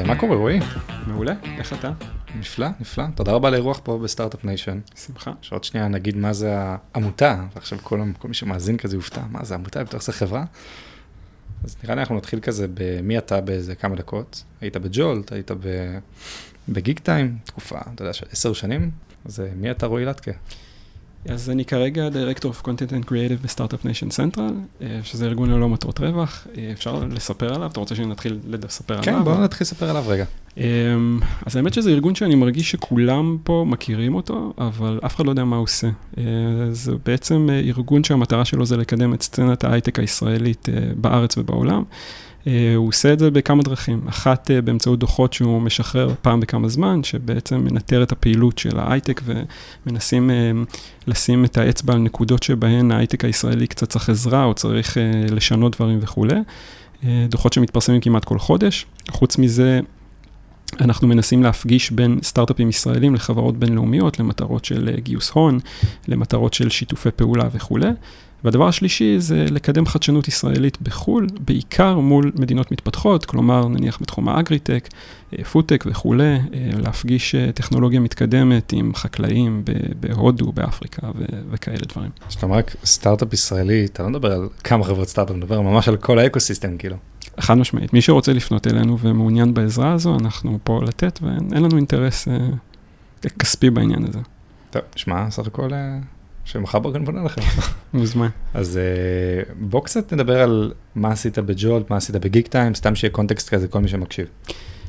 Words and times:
אז 0.00 0.06
מה 0.06 0.16
קורה 0.16 0.36
רועי? 0.36 0.58
מעולה, 1.06 1.34
איך 1.58 1.72
אתה? 1.72 1.92
נפלא, 2.38 2.66
נפלא. 2.80 3.04
תודה 3.14 3.32
רבה 3.32 3.50
לאירוח 3.50 3.80
פה 3.84 3.98
ב 3.98 4.03
Start-Up 4.03 4.44
Nation. 4.44 4.78
שמחה. 5.06 5.32
שעוד 5.40 5.64
שנייה 5.64 5.88
נגיד 5.88 6.16
מה 6.16 6.32
זה 6.32 6.54
העמותה, 6.94 7.44
ועכשיו 7.54 7.78
כל, 7.82 8.00
כל 8.18 8.28
מי 8.28 8.34
שמאזין 8.34 8.76
כזה 8.76 8.96
יופתע, 8.96 9.20
מה 9.30 9.44
זה 9.44 9.54
עמותה, 9.54 9.84
בטח 9.84 10.02
זה 10.02 10.12
חברה. 10.12 10.44
אז 11.64 11.76
נראה 11.84 11.94
לי 11.94 12.00
אנחנו 12.00 12.16
נתחיל 12.16 12.40
כזה 12.40 12.66
במי 12.74 13.18
אתה 13.18 13.40
באיזה 13.40 13.74
כמה 13.74 13.96
דקות. 13.96 14.42
היית 14.60 14.76
ב 14.76 14.85
Jolt, 14.85 15.32
היית 15.32 15.50
ב 16.68 16.98
Geektime, 16.98 17.38
תקופה, 17.44 17.78
אתה 17.94 18.02
יודע, 18.02 18.12
של 18.12 18.26
עשר 18.32 18.52
שנים. 18.52 18.90
אז 19.24 19.42
מי 19.56 19.70
אתה 19.70 19.86
רועי 19.86 20.04
לטקה? 20.04 20.32
אז 21.28 21.50
אני 21.50 21.64
כרגע 21.64 22.08
Director 22.08 22.44
of 22.44 22.66
Content 22.66 22.90
and 22.90 23.08
Creative 23.08 23.44
ב 23.44 23.48
Start-Up 23.48 23.84
Nation 23.84 24.10
Central, 24.10 24.54
שזה 25.02 25.26
ארגון 25.26 25.50
ללא 25.50 25.68
מטרות 25.68 26.00
רווח. 26.00 26.46
אה, 26.58 26.70
אפשר 26.72 27.04
לספר 27.10 27.54
עליו? 27.54 27.70
אתה 27.70 27.80
רוצה 27.80 27.94
שנתחיל 27.94 28.38
לספר 28.48 29.02
כן, 29.02 29.10
עליו? 29.10 29.24
כן, 29.24 29.30
בואו 29.30 29.44
נתחיל 29.44 29.64
לספר 29.64 29.90
עליו 29.90 30.04
רגע. 30.06 30.24
אמ, 30.56 31.20
אז 31.46 31.56
האמת 31.56 31.74
שזה 31.74 31.90
ארגון 31.90 32.14
שאני 32.14 32.34
מרגיש 32.34 32.70
שכולם 32.70 33.36
פה 33.44 33.64
מכירים 33.68 34.14
אותו, 34.14 34.52
אבל 34.58 35.00
אף 35.06 35.16
אחד 35.16 35.26
לא 35.26 35.30
יודע 35.30 35.44
מה 35.44 35.56
הוא 35.56 35.62
עושה. 35.62 35.88
אה, 36.18 36.22
זה 36.70 36.92
בעצם 37.06 37.48
אה, 37.50 37.58
ארגון 37.58 38.04
שהמטרה 38.04 38.44
שלו 38.44 38.66
זה 38.66 38.76
לקדם 38.76 39.14
את 39.14 39.22
סצנת 39.22 39.64
ההייטק 39.64 39.98
הישראלית 39.98 40.68
בארץ 40.96 41.38
ובעולם. 41.38 41.82
אה, 42.46 42.74
הוא 42.76 42.88
עושה 42.88 43.12
את 43.12 43.18
זה 43.18 43.30
בכמה 43.30 43.62
דרכים. 43.62 44.00
אחת 44.08 44.50
אה, 44.50 44.62
באמצעות 44.62 44.98
דוחות 44.98 45.32
שהוא 45.32 45.62
משחרר 45.62 46.14
פעם 46.22 46.40
בכמה 46.40 46.68
זמן, 46.68 47.02
שבעצם 47.02 47.64
מנטר 47.64 48.02
את 48.02 48.12
הפעילות 48.12 48.58
של 48.58 48.78
ההייטק 48.78 49.20
ומנסים 49.86 50.30
אה, 50.30 50.50
לשים 51.06 51.44
את 51.44 51.58
האצבע 51.58 51.94
על 51.94 51.98
נקודות 51.98 52.42
שבהן 52.42 52.90
ההייטק 52.90 53.24
הישראלי 53.24 53.66
קצת 53.66 53.88
צריך 53.88 54.08
עזרה 54.08 54.44
או 54.44 54.54
צריך 54.54 54.96
לשנות 55.30 55.76
דברים 55.76 55.98
וכולי. 56.02 56.40
דוחות 57.28 57.52
שמתפרסמים 57.52 58.00
כמעט 58.00 58.24
כל 58.24 58.38
חודש. 58.38 58.86
חוץ 59.10 59.38
מזה, 59.38 59.80
אנחנו 60.80 61.08
מנסים 61.08 61.42
להפגיש 61.42 61.90
בין 61.90 62.18
סטארט-אפים 62.22 62.68
ישראלים 62.68 63.14
לחברות 63.14 63.56
בינלאומיות, 63.56 64.18
למטרות 64.18 64.64
של 64.64 64.90
גיוס 64.98 65.30
הון, 65.30 65.58
למטרות 66.08 66.54
של 66.54 66.70
שיתופי 66.70 67.10
פעולה 67.10 67.48
וכולי. 67.52 67.90
והדבר 68.46 68.68
השלישי 68.68 69.20
זה 69.20 69.46
לקדם 69.50 69.86
חדשנות 69.86 70.28
ישראלית 70.28 70.82
בחו"ל, 70.82 71.26
בעיקר 71.40 71.98
מול 71.98 72.32
מדינות 72.34 72.72
מתפתחות, 72.72 73.24
כלומר 73.24 73.68
נניח 73.68 73.98
בתחום 74.02 74.28
האגריטק, 74.28 74.88
אה, 75.38 75.44
פודטק 75.44 75.84
וכולי, 75.86 76.24
אה, 76.24 76.38
להפגיש 76.78 77.34
אה, 77.34 77.52
טכנולוגיה 77.52 78.00
מתקדמת 78.00 78.72
עם 78.72 78.94
חקלאים 78.94 79.62
בהודו, 80.00 80.52
באפריקה 80.52 81.10
וכאלה 81.50 81.84
דברים. 81.88 82.10
כשאתה 82.28 82.46
אומר 82.46 82.60
סטארט-אפ 82.84 83.32
ישראלי, 83.32 83.84
אתה 83.84 84.02
לא 84.02 84.08
מדבר 84.08 84.32
על 84.32 84.48
כמה 84.64 84.84
חברות 84.84 85.08
סטארט-אפ, 85.08 85.36
אתה 85.36 85.44
מדבר 85.44 85.60
ממש 85.60 85.88
על 85.88 85.96
כל 85.96 86.18
ה 86.18 86.24
ecosystem 86.24 86.76
כאילו. 86.76 86.96
חד 87.40 87.54
משמעית, 87.54 87.92
מי 87.92 88.00
שרוצה 88.02 88.32
לפנות 88.32 88.66
אלינו 88.66 88.98
ומעוניין 88.98 89.54
בעזרה 89.54 89.92
הזו, 89.92 90.16
אנחנו 90.18 90.58
פה 90.64 90.80
לתת 90.86 91.18
ואין 91.22 91.62
לנו 91.62 91.76
אינטרס 91.76 92.28
כספי 93.38 93.70
בעניין 93.70 94.04
הזה. 94.08 94.18
טוב, 94.70 94.82
שמע, 94.96 95.30
סך 95.30 95.46
הכל 95.46 95.70
שמחר 96.46 96.78
בוקר 96.78 96.98
אני 96.98 97.08
פונה 97.08 97.22
לכם. 97.22 97.40
מוזמן. 97.94 98.28
אז 98.54 98.76
אה, 98.76 99.52
בוא 99.60 99.84
קצת 99.84 100.12
נדבר 100.12 100.42
על 100.42 100.72
מה 100.94 101.08
עשית 101.08 101.38
ב 101.38 101.47
Jolt, 101.47 101.90
מה 101.90 101.96
עשית 101.96 102.16
ב 102.16 102.46
Geektime, 102.48 102.74
סתם 102.74 102.94
שיהיה 102.94 103.12
קונטקסט 103.12 103.48
כזה, 103.48 103.68
כל 103.68 103.78
מי 103.78 103.88
שמקשיב. 103.88 104.26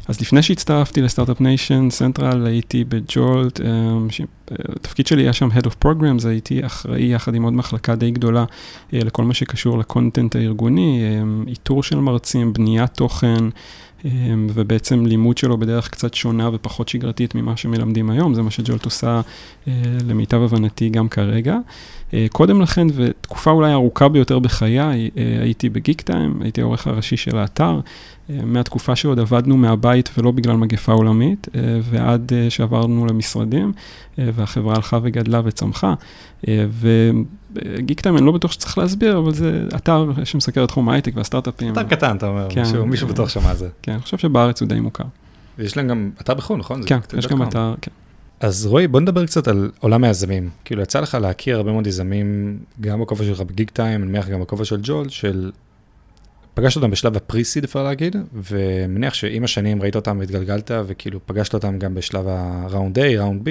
אז 0.08 0.22
לפני 0.22 0.41
שהצטרפתי 0.41 1.02
ל 1.02 1.06
Start-Up 1.06 1.42
Nation 1.42 1.90
Central, 1.90 2.45
הייתי 2.45 2.83
ב 2.84 2.97
Jolt, 2.97 3.62
התפקיד 4.75 5.08
שלי 5.08 5.23
היה 5.23 5.33
שם 5.33 5.50
Head 5.52 5.66
of 5.66 5.85
Programs, 5.85 6.28
הייתי 6.28 6.66
אחראי 6.66 7.13
יחד 7.13 7.35
עם 7.35 7.44
עוד 7.44 7.53
מחלקה 7.53 7.95
די 7.95 8.11
גדולה 8.11 8.45
אה, 8.94 9.00
לכל 9.00 9.23
מה 9.23 9.33
שקשור 9.33 9.78
ל 9.78 9.85
content 9.85 10.36
הארגוני, 10.35 11.02
אה, 11.03 11.23
איתור 11.47 11.83
של 11.83 12.00
מרצים, 12.00 12.53
בניית 12.53 12.94
תוכן. 12.94 13.44
אמ, 14.06 14.48
ובעצם 14.53 15.06
לימוד 15.06 15.38
שלו 15.38 15.58
בדרך 15.58 15.90
קצת 15.90 16.13
שונה 16.13 16.50
ופחות 16.53 16.88
שגרתית 16.90 17.35
ממה 17.35 17.58
שמלמדים 17.58 18.09
היום, 18.09 18.34
זה 18.34 18.41
מה 18.41 18.52
ש 18.52 18.63
Jolt 18.63 18.85
עושה 18.85 19.22
אה, 19.68 19.74
למיטב 20.08 20.41
הבנתי 20.41 20.90
גם 20.90 21.09
כרגע. 21.09 21.58
אה, 22.13 22.25
קודם 22.31 22.62
לכן, 22.62 22.88
ותקופה 22.96 23.52
אולי 23.52 23.74
ארוכה 23.74 24.08
ביותר 24.08 24.40
בחיי, 24.40 24.80
אה, 24.80 25.09
הייתי 25.41 25.69
בגיק 25.69 26.02
טיים, 26.02 26.41
הייתי 26.41 26.62
העורך 26.62 26.88
הראשי 26.88 27.18
של 27.18 27.38
האתר, 27.38 27.80
מהתקופה 28.30 28.96
שעוד 28.96 29.19
עבדנו 29.19 29.58
מהבית 29.58 30.09
ולא 30.18 30.31
בגלל 30.31 30.56
מגפה 30.56 30.91
עולמית, 30.91 31.47
ועד 31.84 32.31
שעברנו 32.50 33.06
למשרדים, 33.06 33.72
והחברה 34.18 34.75
הלכה 34.75 35.00
וגדלה 35.03 35.41
וצמחה. 35.46 35.94
וגיק 37.66 38.01
טיים, 38.01 38.18
אני 38.18 38.25
לא 38.25 38.31
בטוח 38.31 38.51
שצריך 38.51 38.78
להסביר, 38.78 39.18
אבל 39.18 39.34
זה 39.34 39.63
אתר 39.75 40.12
שמסקר 40.23 40.63
את 40.63 40.69
תחום 40.69 40.90
ההייטק 40.90 41.12
והסטארט-אפים. 41.16 41.73
אתר 41.73 41.84
קטן, 41.84 42.18
אתה 42.18 42.28
אומר, 42.28 42.47
כן, 42.50 42.62
מישהו, 42.62 42.85
מישהו 42.85 43.07
בטוח 43.07 43.29
שמע 43.29 43.56
זה. 43.56 43.69
כן, 43.81 43.91
אני 43.91 44.01
חושב 44.01 44.18
שבארץ 44.18 44.62
הוא 44.62 44.69
די 44.69 44.79
מוכר. 44.79 45.03
ויש 45.57 45.78
להם 45.78 45.88
גם 45.88 46.12
אתר 46.22 46.34
בחו"ל, 46.34 46.59
נכון? 46.59 46.81
כן, 46.85 47.00
יש 47.17 47.28
גם 47.28 47.44
אתר, 47.44 47.75
כן. 47.81 47.91
אז 48.40 48.66
רועי, 48.66 48.88
בוא 48.88 49.00
נדבר 49.00 49.25
קצת 49.25 49.47
על 49.47 49.72
עולם 49.79 50.03
היזמים. 50.03 50.50
כאילו, 50.66 50.81
יצא 50.81 51.00
לך 51.00 51.17
להכיר 51.22 51.57
הרבה 51.57 51.72
מאוד 51.72 51.88
יזמים, 51.88 52.59
גם 52.81 53.01
בכובע 53.01 53.23
שלך 53.23 53.41
בגיג 53.41 53.69
טיים, 53.69 54.03
אני 54.03 54.12
מניח 54.12 54.28
גם 54.29 54.41
בכובע 54.41 54.66
של 54.66 54.79
ג'ול, 54.84 55.09
של... 55.09 55.51
פגשת 56.53 56.75
אותם 56.75 56.91
בשלב 56.91 57.17
הפריסיד, 57.17 57.63
אפשר 57.63 57.84
להגיד, 57.84 58.16
ומניח 58.34 59.13
שעם 59.13 59.44
השנים 59.44 59.81
ראית 59.81 59.96
אותם 59.96 60.17
והתגלגלת, 60.19 60.72
וכאילו 60.88 61.19
פגשת 61.25 61.53
אותם 61.53 61.79
גם 61.79 61.96
בשלב 61.96 62.25
הראונד 62.28 63.00
A, 63.00 63.01
ראונד 63.01 63.47
B. 63.47 63.50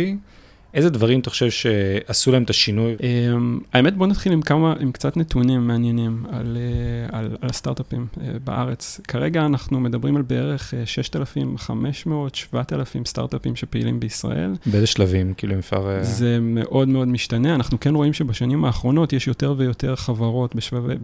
איזה 0.77 0.91
דברים 0.91 1.21
אתה 1.21 1.31
חושב 1.31 1.51
שעשו 1.51 2.33
להם 2.33 2.43
את 2.43 2.51
השינוי? 2.51 2.97
אמ, 3.03 3.61
האמת, 3.73 3.97
בוא 3.97 4.07
נתחיל 4.07 4.33
עם 4.33 4.43
כמה, 4.43 4.75
עם 4.81 4.93
קצת 4.93 5.17
נתונים 5.17 5.67
מעניינים 5.67 6.25
על, 6.31 6.57
אה, 6.57 7.19
על, 7.19 7.37
על 7.41 7.49
הסטארט-אפים 7.49 8.07
אה, 8.21 8.33
בארץ. 8.45 9.01
כרגע 9.09 9.47
אנחנו 9.47 9.81
מדברים 9.81 10.17
על 10.17 10.23
בערך 10.23 10.75
6,500, 10.85 12.33
אה, 12.33 12.39
7,000 12.39 13.05
סטארט-אפים 13.05 13.57
שפעילים 13.57 14.01
בישראל. 14.01 14.55
באיזה 14.67 14.87
שלבים, 14.87 15.35
כאילו 15.35 15.55
אם 15.55 15.59
אפשר... 15.59 15.99
זה 16.03 16.39
מאוד 16.41 16.89
מאוד 16.89 17.09
משתנה. 17.09 17.55
אנחנו 17.55 17.81
כן 17.81 17.95
רואים 17.95 18.13
שבשנים 18.13 18.65
האחרונות 18.65 19.13
יש 19.13 19.27
יותר 19.27 19.55
ויותר 19.57 19.97
חברות 19.97 20.55
בשלבי, 20.55 20.95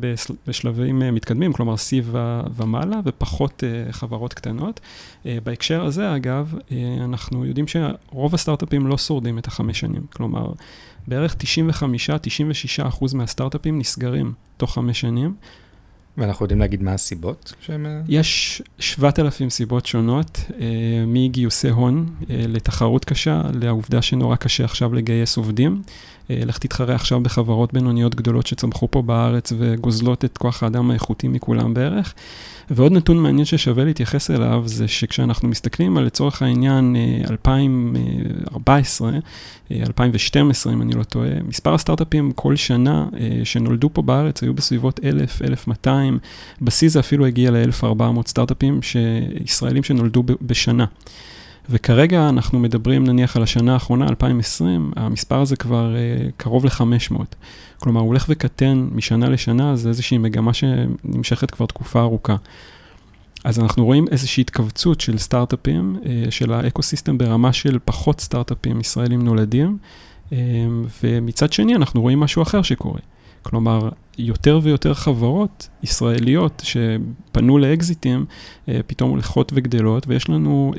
בשלבים 0.47 0.99
מתקדמים, 0.99 1.53
כלומר 1.53 1.75
C 1.75 2.16
ומעלה, 2.56 3.00
ופחות 3.04 3.65
חברות 3.91 4.34
קטנות. 4.34 4.81
בהקשר 5.25 5.84
הזה, 5.84 6.16
אגב, 6.16 6.54
אנחנו 7.04 7.47
יודעים 7.47 7.66
שרוב 7.69 8.34
הסטארט-אפים 8.34 8.87
לא 8.87 8.99
שורדים 8.99 9.39
את 9.39 9.47
החמש. 9.47 9.61
חמש 9.62 9.80
שנים. 9.80 10.06
כלומר, 10.12 10.52
בערך 11.08 11.36
95-96 12.82 12.88
אחוז 12.88 13.14
מהסטארט-אפים 13.14 13.78
נסגרים 13.78 14.32
תוך 14.56 14.74
חמש 14.74 15.00
שנים. 15.00 15.34
ואנחנו 16.18 16.44
יודעים 16.44 16.60
להגיד 16.60 16.82
מה 16.82 16.92
הסיבות 16.92 17.52
שהם... 17.60 17.86
אה, 17.86 18.00
יש 18.08 18.62
7,000 18.78 19.50
סיבות 19.50 19.86
שונות, 19.86 20.40
אה, 20.60 20.66
מגיוסי 21.06 21.68
הון 21.68 22.06
אה, 22.30 22.44
לתחרות 22.48 23.04
קשה, 23.04 23.42
לעובדה 23.52 24.02
שנורא 24.02 24.36
קשה 24.36 24.64
עכשיו 24.64 24.94
לגייס 24.94 25.36
עובדים. 25.36 25.82
לך 26.30 26.58
תתחרה 26.58 26.94
עכשיו 26.94 27.20
בחברות 27.20 27.72
בינוניות 27.72 28.14
גדולות 28.14 28.46
שצמחו 28.46 28.90
פה 28.90 29.02
בארץ 29.02 29.52
וגוזלות 29.58 30.24
את 30.24 30.38
כוח 30.38 30.62
האדם 30.62 30.90
האיכותי 30.90 31.28
מכולם 31.28 31.74
בערך. 31.74 32.14
ועוד 32.70 32.92
נתון 32.92 33.18
מעניין 33.18 33.44
ששווה 33.44 33.84
להתייחס 33.84 34.30
אליו, 34.30 34.62
זה 34.66 34.88
שכשאנחנו 34.88 35.48
מסתכלים 35.48 35.96
על 35.96 36.04
לצורך 36.04 36.42
העניין 36.42 36.96
2014, 37.30 39.10
2012, 39.72 40.72
אם 40.72 40.82
אני 40.82 40.92
לא 40.92 41.02
טועה, 41.02 41.30
מספר 41.48 41.74
הסטארט-אפים 41.74 42.32
כל 42.32 42.56
שנה 42.56 43.06
שנולדו 43.44 43.90
פה 43.92 44.02
בארץ 44.02 44.42
היו 44.42 44.54
בסביבות 44.54 45.00
1,000, 45.04 45.42
1,200, 45.42 46.01
בשיא 46.62 46.88
זה 46.88 47.00
אפילו 47.00 47.26
הגיע 47.26 47.50
ל-1,400 47.50 48.26
סטארט-אפים 48.26 48.80
ישראלים 49.44 49.82
שנולדו 49.82 50.22
בשנה. 50.42 50.84
וכרגע 51.70 52.28
אנחנו 52.28 52.58
מדברים 52.58 53.04
נניח 53.04 53.36
על 53.36 53.42
השנה 53.42 53.72
האחרונה, 53.72 54.08
2020, 54.08 54.92
המספר 54.96 55.41
הזה 55.41 55.56
כבר 55.56 55.94
uh, 55.94 56.30
קרוב 56.36 56.64
ל-500. 56.64 57.14
כלומר, 57.78 58.00
הוא 58.00 58.08
הולך 58.08 58.26
וקטן 58.28 58.88
משנה 58.92 59.28
לשנה, 59.28 59.77
זה 59.77 59.88
איזושהי 59.88 60.18
מגמה 60.18 60.53
שנמשכת 60.54 61.50
כבר 61.50 61.66
תקופה 61.66 62.00
ארוכה. 62.00 62.36
אז 63.44 63.60
אנחנו 63.60 63.84
רואים 63.84 64.04
איזושהי 64.10 64.41
התכווצות 64.41 65.00
של 65.00 65.18
סטארט-אפים, 65.18 65.97
uh, 66.03 66.06
של 66.30 66.53
האקו-סיסטם 66.53 67.18
ברמה 67.18 67.53
של 67.53 67.78
פחות 67.84 68.21
סטארט-אפים 68.21 68.80
ישראלים 68.80 69.22
נולדים, 69.22 69.78
uh, 70.30 70.32
ומצד 71.03 71.53
שני 71.53 71.74
אנחנו 71.74 72.00
רואים 72.00 72.21
משהו 72.21 72.42
אחר 72.42 72.62
שקורה. 72.62 73.00
כלומר, 73.42 73.89
יותר 74.18 74.60
ויותר 74.62 74.94
חברות 74.94 75.68
ישראליות 75.83 76.62
שפנו 76.65 77.59
לאקזיטים, 77.59 78.24
פתאום 78.86 79.10
הולכות 79.10 79.53
וגדלות, 79.54 80.09
ויש 80.09 80.28
לנו 80.28 80.72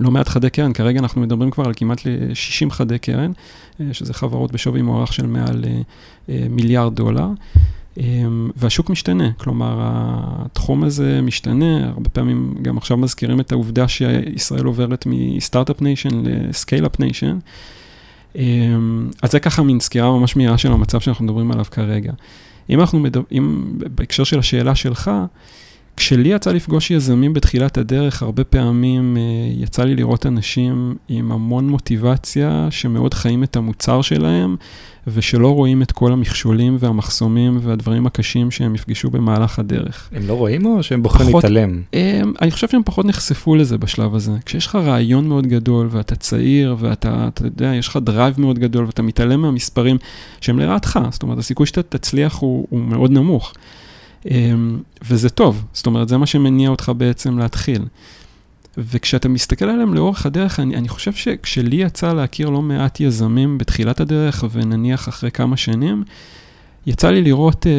לא 0.00 0.10
מעט 0.10 0.28
חדי 0.28 0.50
קרן, 0.50 0.72
כרגע 0.72 1.00
אנחנו 1.00 1.20
מדברים 1.20 1.50
כבר 1.50 1.64
על 1.64 1.72
כמעט 1.76 2.06
ל-60 2.06 2.70
חדי 2.70 2.98
קרן, 2.98 3.32
אה, 3.80 3.86
שזה 3.92 4.14
חברות 4.14 4.52
בשווי 4.52 4.82
מוערך 4.82 5.12
של 5.12 5.26
מעל 5.26 5.64
אה, 5.64 5.80
אה, 6.28 6.46
מיליארד 6.50 6.94
דולר. 6.94 7.28
והשוק 8.56 8.90
משתנה, 8.90 9.32
כלומר, 9.32 9.78
התחום 9.80 10.84
הזה 10.84 11.20
משתנה, 11.22 11.88
הרבה 11.88 12.08
פעמים 12.08 12.54
גם 12.62 12.78
עכשיו 12.78 12.96
מזכירים 12.96 13.40
את 13.40 13.52
העובדה 13.52 13.88
שישראל 13.88 14.64
עוברת 14.64 15.04
מ 15.06 15.14
start-up 15.14 15.82
nation 15.82 16.22
ל 16.24 16.32
scale-up 16.32 17.00
nation. 17.00 17.38
אז 19.22 19.30
זה 19.30 19.40
ככה 19.40 19.62
מין 19.62 19.80
סקירה 19.80 20.10
ממש 20.10 20.36
מהירה 20.36 20.58
של 20.58 20.72
המצב 20.72 21.00
שאנחנו 21.00 21.24
מדברים 21.24 21.50
עליו 21.50 21.64
כרגע. 21.70 22.12
אם 22.70 22.80
אנחנו 22.80 22.98
מדברים, 22.98 23.72
בהקשר 23.94 24.24
של 24.24 24.38
השאלה 24.38 24.74
שלך, 24.74 25.10
כשלי 25.98 26.28
יצא 26.28 26.52
לפגוש 26.52 26.90
יזמים 26.90 27.32
בתחילת 27.32 27.78
הדרך, 27.78 28.22
הרבה 28.22 28.44
פעמים 28.44 29.16
אה, 29.16 29.22
יצא 29.62 29.84
לי 29.84 29.94
לראות 29.94 30.26
אנשים 30.26 30.96
עם 31.08 31.32
המון 31.32 31.68
מוטיבציה, 31.68 32.66
שמאוד 32.70 33.14
חיים 33.14 33.42
את 33.42 33.56
המוצר 33.56 34.02
שלהם, 34.02 34.56
ושלא 35.06 35.54
רואים 35.54 35.82
את 35.82 35.92
כל 35.92 36.12
המכשולים 36.12 36.76
והמחסומים 36.80 37.58
והדברים 37.62 38.06
הקשים 38.06 38.50
שהם 38.50 38.74
יפגשו 38.74 39.10
במהלך 39.10 39.58
הדרך. 39.58 40.10
הם 40.12 40.26
לא 40.26 40.32
רואים 40.32 40.66
או 40.66 40.82
שהם 40.82 41.02
בוחרים 41.02 41.34
להתעלם? 41.34 41.82
הם, 41.92 42.32
אני 42.42 42.50
חושב 42.50 42.68
שהם 42.68 42.82
פחות 42.84 43.06
נחשפו 43.06 43.54
לזה 43.54 43.78
בשלב 43.78 44.14
הזה. 44.14 44.32
כשיש 44.44 44.66
לך 44.66 44.74
רעיון 44.74 45.28
מאוד 45.28 45.46
גדול 45.46 45.88
ואתה 45.90 46.16
צעיר 46.16 46.76
ואתה, 46.78 47.28
אתה 47.28 47.46
יודע, 47.46 47.74
יש 47.74 47.88
לך 47.88 47.98
drive 48.02 48.40
מאוד 48.40 48.58
גדול 48.58 48.84
ואתה 48.84 49.02
מתעלם 49.02 49.40
מהמספרים 49.40 49.98
שהם 50.40 50.58
לרעתך, 50.58 50.98
זאת 51.10 51.22
אומרת, 51.22 51.38
הסיכוי 51.38 51.66
שאתה 51.66 51.82
תצליח 51.82 52.36
הוא, 52.36 52.66
הוא 52.70 52.80
מאוד 52.80 53.10
נמוך. 53.10 53.52
אמ, 54.26 54.80
וזה 55.08 55.30
טוב, 55.30 55.64
זאת 55.72 55.86
אומרת, 55.86 56.08
זה 56.08 56.16
מה 56.16 56.26
שמניע 56.26 56.70
אותך 56.70 56.92
בעצם 56.96 57.38
להתחיל. 57.38 57.84
וכשאתה 58.78 59.28
מסתכל 59.28 59.64
עליהם 59.64 59.94
לאורך 59.94 60.26
הדרך, 60.26 60.60
אני, 60.60 60.76
אני 60.76 60.88
חושב 60.88 61.12
שכשלי 61.12 61.76
יצא 61.76 62.12
להכיר 62.12 62.50
לא 62.50 62.62
מעט 62.62 63.00
יזמים 63.00 63.58
בתחילת 63.58 64.00
הדרך, 64.00 64.44
ונניח 64.52 65.08
אחרי 65.08 65.30
כמה 65.30 65.56
שנים, 65.56 66.04
יצא 66.86 67.10
לי 67.10 67.22
לראות 67.22 67.66
אה, 67.66 67.72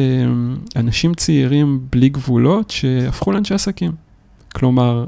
אנשים 0.80 1.14
צעירים 1.14 1.80
בלי 1.92 2.08
גבולות 2.08 2.70
שהפכו 2.70 3.32
לאנשי 3.32 3.54
עסקים. 3.54 3.92
כלומר, 4.54 5.06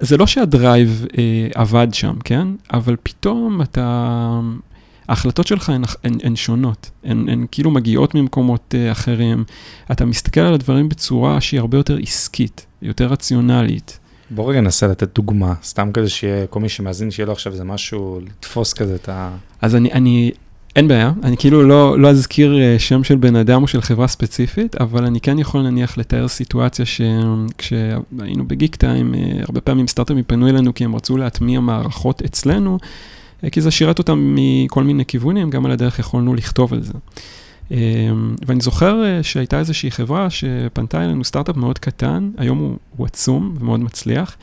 זה 0.00 0.16
לא 0.16 0.26
שהדרייב 0.26 1.06
אה, 1.18 1.48
עבד 1.54 1.88
שם, 1.92 2.16
כן? 2.24 2.48
אבל 2.72 2.96
פתאום 3.02 3.62
אתה... 3.62 4.40
ההחלטות 5.08 5.46
שלך 5.46 5.68
הן, 5.68 5.82
הן, 6.04 6.12
הן 6.22 6.36
שונות, 6.36 6.90
הן, 7.04 7.28
הן 7.28 7.46
כאילו 7.50 7.70
מגיעות 7.70 8.14
ממקומות 8.14 8.74
uh, 8.74 8.92
אחרים. 8.92 9.44
אתה 9.92 10.04
מסתכל 10.04 10.40
על 10.40 10.54
הדברים 10.54 10.88
בצורה 10.88 11.40
שהיא 11.40 11.60
הרבה 11.60 11.78
יותר 11.78 11.98
עסקית, 12.02 12.66
יותר 12.82 13.06
רציונלית. 13.06 13.98
בוא 14.30 14.50
רגע 14.50 14.60
ננסה 14.60 14.86
לתת 14.86 15.14
דוגמה, 15.14 15.54
סתם 15.62 15.90
כזה 15.92 16.08
שיהיה, 16.08 16.46
כל 16.46 16.60
מי 16.60 16.68
שמאזין, 16.68 17.10
שיהיה 17.10 17.26
לו 17.26 17.32
עכשיו 17.32 17.52
איזה 17.52 17.64
משהו, 17.64 18.20
לתפוס 18.26 18.72
כזה 18.72 18.94
את 18.94 19.08
ה... 19.08 19.36
אז 19.62 19.74
אני, 19.76 19.92
אני, 19.92 20.30
אין 20.76 20.88
בעיה, 20.88 21.12
אני 21.22 21.36
כאילו 21.36 21.62
לא, 21.62 21.98
לא 21.98 22.10
אזכיר 22.10 22.54
uh, 22.54 22.78
שם 22.78 23.04
של 23.04 23.16
בן 23.16 23.36
אדם 23.36 23.62
או 23.62 23.68
של 23.68 23.80
חברה 23.80 24.08
ספציפית, 24.08 24.74
אבל 24.80 25.04
אני 25.04 25.20
כן 25.20 25.38
יכול 25.38 25.62
נניח 25.62 25.98
לתאר 25.98 26.28
סיטואציה 26.28 26.84
שכשהיינו 26.86 28.44
בגיק 28.46 28.76
טיים, 28.76 29.14
uh, 29.14 29.44
הרבה 29.44 29.60
פעמים 29.60 29.86
סטארט-אפים 29.86 30.24
פנו 30.26 30.48
אלינו 30.48 30.74
כי 30.74 30.84
הם 30.84 30.96
רצו 30.96 31.16
להטמיע 31.16 31.60
מערכות 31.60 32.22
אצלנו. 32.22 32.78
אה, 33.44 33.50
כי 33.50 33.60
זה 33.60 33.70
שירת 33.70 33.98
אותם 33.98 34.34
מכל 34.38 34.84
מיני 34.84 35.04
כיוונים, 35.04 35.50
גם 35.50 35.66
על 35.66 35.72
הדרך 35.72 35.98
יכולנו 35.98 36.34
לכתוב 36.34 36.72
על 36.72 36.82
זה. 36.82 36.92
אה, 37.72 37.78
ואני 38.46 38.60
זוכר 38.60 39.04
אה, 39.04 39.22
שהייתה 39.22 39.58
איזושהי 39.58 39.90
חברה 39.90 40.30
שפנתה 40.30 41.04
אלינו, 41.04 41.24
סטארט-אפ 41.24 41.56
מאוד 41.56 41.78
קטן, 41.78 42.30
היום 42.36 42.58
הוא, 42.58 42.76
הוא 42.96 43.06
עצום 43.06 43.54
ומאוד 43.60 43.80
מצליח, 43.80 44.36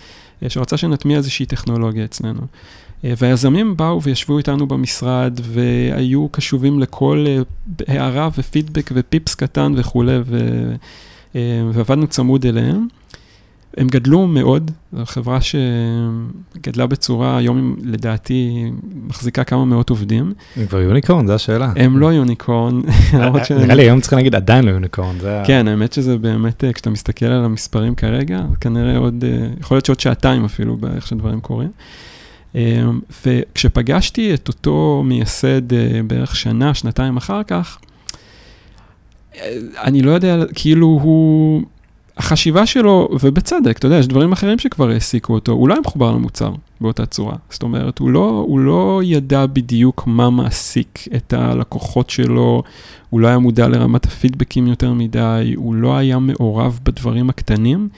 שרצה 0.47 0.77
שנטמיע 0.77 1.17
איזושהי 1.17 1.45
טכנולוגיה 1.45 2.05
אצלנו. 2.05 2.41
והיזמים 3.03 3.77
באו 3.77 4.03
וישבו 4.03 4.37
איתנו 4.37 4.67
במשרד 4.67 5.39
והיו 5.43 6.29
קשובים 6.29 6.79
לכל 6.79 7.25
הערה 7.87 8.29
ופידבק 8.37 8.89
ופיפס 8.93 9.35
קטן 9.35 9.73
וכולי, 9.77 10.17
ועבדנו 11.73 12.07
צמוד 12.07 12.45
אליהם. 12.45 12.87
הם 13.77 13.87
גדלו 13.87 14.27
מאוד, 14.27 14.71
זו 14.93 15.05
חברה 15.05 15.39
שגדלה 15.41 16.87
בצורה, 16.87 17.37
היום 17.37 17.75
לדעתי 17.83 18.71
מחזיקה 19.07 19.43
כמה 19.43 19.65
מאות 19.65 19.89
עובדים. 19.89 20.33
הם 20.57 20.65
כבר 20.65 20.81
יוניקורן, 20.81 21.27
זו 21.27 21.33
השאלה. 21.33 21.73
הם 21.75 21.99
לא 21.99 22.07
יוניקורן. 22.07 22.81
נראה 23.59 23.75
לי 23.75 23.83
היום 23.83 24.01
צריכים 24.01 24.17
להגיד 24.17 24.35
עדיין 24.35 24.65
לא 24.65 24.71
יוניקורן. 24.71 25.15
כן, 25.45 25.67
האמת 25.67 25.93
שזה 25.93 26.17
באמת, 26.17 26.63
כשאתה 26.73 26.89
מסתכל 26.89 27.25
על 27.25 27.45
המספרים 27.45 27.95
כרגע, 27.95 28.41
כנראה 28.61 28.97
עוד, 28.97 29.23
יכול 29.59 29.75
להיות 29.75 29.85
שעוד 29.85 29.99
שעתיים 29.99 30.45
אפילו 30.45 30.77
באיך 30.77 31.07
שדברים 31.07 31.41
קורים. 31.41 31.69
וכשפגשתי 33.25 34.33
את 34.33 34.47
אותו 34.47 35.03
מייסד 35.05 35.73
אה, 35.73 35.99
בערך 36.07 36.35
שנה, 36.35 36.73
שנתיים 36.73 37.17
אחר 37.17 37.43
כך, 37.43 37.77
אה, 39.35 39.57
אני 39.83 40.01
לא 40.01 40.11
יודע, 40.11 40.37
כאילו 40.55 40.87
הוא... 40.87 41.61
החשיבה 42.17 42.65
שלו, 42.65 43.09
ובצדק, 43.21 43.77
אתה 43.77 43.85
יודע, 43.85 43.97
יש 43.97 44.07
דברים 44.07 44.31
אחרים 44.31 44.59
שכבר 44.59 44.89
העסיקו 44.89 45.33
אותו, 45.33 45.51
הוא 45.51 45.69
לא 45.69 45.73
היה 45.73 45.81
מחובר 45.81 46.11
למוצר 46.11 46.51
באותה 46.81 47.05
צורה. 47.05 47.35
זאת 47.49 47.63
אומרת, 47.63 47.99
הוא 47.99 48.09
לא, 48.09 48.43
הוא 48.47 48.59
לא 48.59 49.01
ידע 49.03 49.45
בדיוק 49.45 50.03
מה 50.07 50.29
מעסיק 50.29 50.99
את 51.15 51.33
הלקוחות 51.33 52.09
שלו, 52.09 52.63
הוא 53.09 53.19
לא 53.19 53.27
היה 53.27 53.37
מודע 53.37 53.67
לרמת 53.67 54.05
הפידבקים 54.05 54.67
יותר 54.67 54.93
מדי, 54.93 55.53
הוא 55.55 55.75
לא 55.75 55.97
היה 55.97 56.19
מעורב 56.19 56.79
בדברים 56.83 57.29
הקטנים. 57.29 57.89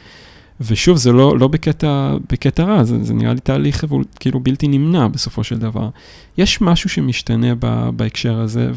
ושוב, 0.61 0.97
זה 0.97 1.11
לא, 1.11 1.39
לא 1.39 1.47
בקטע, 1.47 2.15
בקטע 2.31 2.63
רע, 2.63 2.83
זה, 2.83 3.03
זה 3.03 3.13
נראה 3.13 3.33
לי 3.33 3.39
תהליך 3.39 3.85
כאילו 4.19 4.39
בלתי 4.39 4.67
נמנע 4.67 5.07
בסופו 5.07 5.43
של 5.43 5.57
דבר. 5.57 5.89
יש 6.37 6.61
משהו 6.61 6.89
שמשתנה 6.89 7.53
ב, 7.59 7.89
בהקשר 7.89 8.39
הזה, 8.39 8.71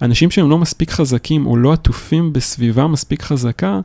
ואנשים 0.00 0.30
שהם 0.30 0.50
לא 0.50 0.58
מספיק 0.58 0.90
חזקים 0.90 1.46
או 1.46 1.56
לא 1.56 1.72
עטופים 1.72 2.32
בסביבה 2.32 2.86
מספיק 2.86 3.22
חזקה, 3.22 3.80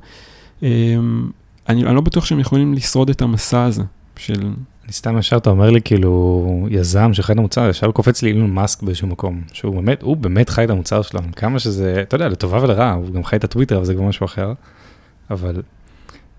אני, 0.62 1.84
אני 1.86 1.96
לא 1.96 2.02
בטוח 2.02 2.26
שהם 2.26 2.40
יכולים 2.40 2.74
לשרוד 2.74 3.10
את 3.10 3.22
המסע 3.22 3.64
הזה 3.64 3.84
של... 4.18 4.52
אני 4.86 4.94
סתם 4.94 5.18
ישר, 5.18 5.38
אתה 5.38 5.50
אומר 5.50 5.70
לי 5.70 5.82
כאילו, 5.82 6.68
יזם 6.70 7.14
שחי 7.14 7.34
את 7.34 7.38
המוצר, 7.38 7.70
ישר 7.70 7.92
קופץ 7.92 8.22
לי 8.22 8.30
אילון 8.30 8.52
מאסק 8.52 8.84
באיזשהו 8.84 9.08
מקום, 9.08 9.42
שהוא 9.54 9.76
באמת, 9.76 10.02
הוא 10.02 10.18
באמת 10.18 10.50
חי 10.50 10.64
את 10.64 10.70
המוצר 10.70 11.02
שלנו, 11.02 11.28
כמה 11.36 11.60
שזה, 11.60 12.00
אתה 12.02 12.16
יודע, 12.16 12.28
לטובה 12.28 12.64
ולרעה, 12.64 12.94
הוא 12.94 13.10
גם 13.10 13.24
חי 13.24 13.36
את 13.36 13.44
הטוויטר, 13.44 13.78
אבל 13.78 13.86
זה 13.86 13.94
כבר 13.94 14.04
משהו 14.04 14.26
אחר, 14.26 14.54
אבל 15.32 15.62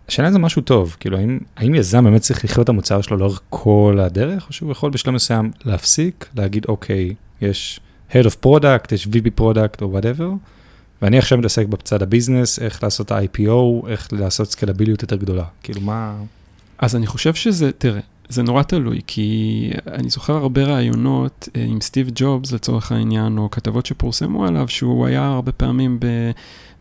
השאלה 0.08 0.32
זה 0.32 0.38
משהו 0.38 0.62
טוב, 0.62 0.96
כאילו, 1.00 1.18
האם, 1.18 1.38
האם 1.56 1.74
יזם 1.74 2.04
באמת 2.04 2.20
צריך 2.20 2.44
לחיות 2.44 2.64
את 2.64 2.68
המוצר 2.68 3.00
שלו 3.00 3.16
לאורך 3.16 3.40
כל 3.50 3.98
הדרך, 4.02 4.48
או 4.48 4.52
שהוא 4.52 4.72
יכול 4.72 4.90
בשלב 4.90 5.14
מסוים 5.14 5.50
להפסיק, 5.64 6.28
להגיד, 6.36 6.66
אוקיי, 6.68 7.14
יש 7.40 7.80
Head 8.10 8.24
of 8.24 8.46
Product, 8.46 8.94
יש 8.94 9.06
VP 9.06 9.40
Product 9.40 9.82
או 9.82 9.98
whatever, 9.98 10.24
ואני 11.02 11.18
עכשיו 11.18 11.38
מתעסק 11.38 11.66
בצד 11.66 12.02
הביזנס, 12.02 12.58
איך 12.58 12.82
לעשות 12.82 13.12
ה-IPO, 13.12 13.88
איך 13.88 14.08
לעשות 14.12 14.50
סקלביליות 14.50 15.02
יותר 15.02 15.16
גדולה. 15.16 15.44
כאילו, 15.62 15.80
מה... 15.80 16.14
אז 16.78 16.96
אני 16.96 17.06
חושב 17.06 17.34
שזה, 17.34 17.72
תראה, 17.72 18.00
זה 18.28 18.42
נורא 18.42 18.62
תלוי, 18.62 19.00
כי 19.06 19.70
אני 19.86 20.10
זוכר 20.10 20.36
הרבה 20.36 20.64
רעיונות 20.64 21.48
אה, 21.56 21.64
עם 21.68 21.80
סטיב 21.80 22.10
ג'ובס 22.14 22.52
לצורך 22.52 22.92
העניין, 22.92 23.38
או 23.38 23.50
כתבות 23.50 23.86
שפורסמו 23.86 24.46
עליו, 24.46 24.68
שהוא 24.68 25.06
היה 25.06 25.26
הרבה 25.26 25.52
פעמים 25.52 26.00
ב... 26.00 26.06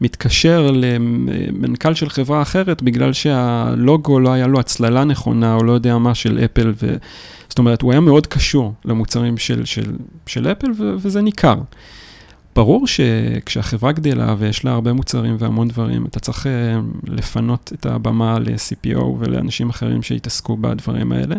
מתקשר 0.01 0.71
למנכ"ל 0.71 1.93
של 1.93 2.09
חברה 2.09 2.41
אחרת, 2.41 2.81
בגלל 2.83 3.13
שהלוגו 3.13 4.19
לא 4.19 4.33
היה 4.33 4.47
לו 4.47 4.59
הצללה 4.59 5.03
נכונה, 5.03 5.55
או 5.55 5.63
לא 5.63 5.71
יודע 5.71 5.97
מה, 5.97 6.15
של 6.15 6.39
אפל. 6.45 6.73
ו... 6.83 6.95
זאת 7.49 7.59
אומרת, 7.59 7.81
הוא 7.81 7.91
היה 7.91 8.01
מאוד 8.01 8.27
קשור 8.27 8.73
למוצרים 8.85 9.37
של, 9.37 9.65
של, 9.65 9.91
של 10.25 10.51
אפל, 10.51 10.71
ו... 10.77 10.93
וזה 10.97 11.21
ניכר. 11.21 11.55
ברור 12.55 12.87
שכשהחברה 12.87 13.91
גדלה 13.91 14.35
ויש 14.37 14.65
לה 14.65 14.71
הרבה 14.71 14.93
מוצרים 14.93 15.35
והמון 15.39 15.67
דברים, 15.67 16.05
אתה 16.05 16.19
צריך 16.19 16.47
אה, 16.47 16.79
לפנות 17.07 17.71
את 17.75 17.85
הבמה 17.85 18.39
ל-CPO 18.39 19.03
ולאנשים 19.19 19.69
אחרים 19.69 20.01
שיתעסקו 20.01 20.57
בדברים 20.57 21.11
האלה, 21.11 21.35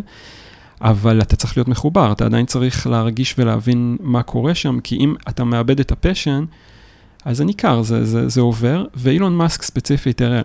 אבל 0.81 1.21
אתה 1.21 1.35
צריך 1.35 1.57
להיות 1.57 1.67
מחובר, 1.67 2.11
אתה 2.11 2.25
עדיין 2.25 2.45
צריך 2.45 2.87
להרגיש 2.87 3.35
ולהבין 3.37 3.97
מה 3.99 4.23
קורה 4.23 4.55
שם, 4.55 4.79
כי 4.79 4.95
אם 4.95 5.15
אתה 5.29 5.43
מאבד 5.43 5.79
את 5.79 5.91
הפשן, 5.91 6.45
אז 7.25 7.37
זה 7.37 7.45
ניכר, 7.45 7.81
זה, 7.81 8.05
זה, 8.05 8.29
זה 8.29 8.41
עובר, 8.41 8.85
ואילון 8.95 9.37
מאסק 9.37 9.61
ספציפית, 9.61 10.17
תראה, 10.17 10.41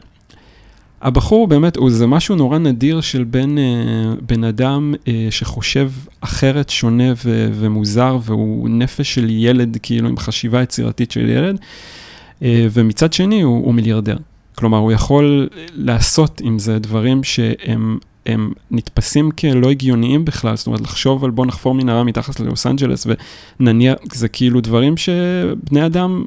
הבחור 1.02 1.48
באמת, 1.48 1.76
הוא, 1.76 1.90
זה 1.90 2.06
משהו 2.06 2.36
נורא 2.36 2.58
נדיר 2.58 3.00
של 3.00 3.24
בין 3.24 3.58
אה, 3.58 4.14
בן 4.26 4.44
אדם 4.44 4.94
אה, 5.08 5.26
שחושב 5.30 5.90
אחרת, 6.20 6.70
שונה 6.70 7.12
ו, 7.24 7.48
ומוזר, 7.54 8.18
והוא 8.22 8.68
נפש 8.68 9.14
של 9.14 9.30
ילד, 9.30 9.76
כאילו 9.82 10.08
עם 10.08 10.16
חשיבה 10.16 10.62
יצירתית 10.62 11.10
של 11.10 11.28
ילד, 11.28 11.58
אה, 12.42 12.66
ומצד 12.70 13.12
שני 13.12 13.40
הוא, 13.40 13.64
הוא 13.64 13.74
מיליארדר. 13.74 14.16
כלומר, 14.54 14.78
הוא 14.78 14.92
יכול 14.92 15.48
לעשות 15.74 16.40
עם 16.44 16.58
זה 16.58 16.78
דברים 16.78 17.24
שהם 17.24 17.98
הם 18.26 18.52
נתפסים 18.70 19.30
כלא 19.30 19.70
הגיוניים 19.70 20.24
בכלל, 20.24 20.56
זאת 20.56 20.66
אומרת, 20.66 20.80
לחשוב 20.80 21.24
על 21.24 21.30
בוא 21.30 21.46
נחפור 21.46 21.74
מנהרה 21.74 22.04
מתחת 22.04 22.40
ללוס 22.40 22.66
אנג'לס 22.66 23.06
ונניח, 23.60 23.94
זה 24.12 24.28
כאילו 24.28 24.60
דברים 24.60 24.96
שבני 24.96 25.86
אדם 25.86 26.24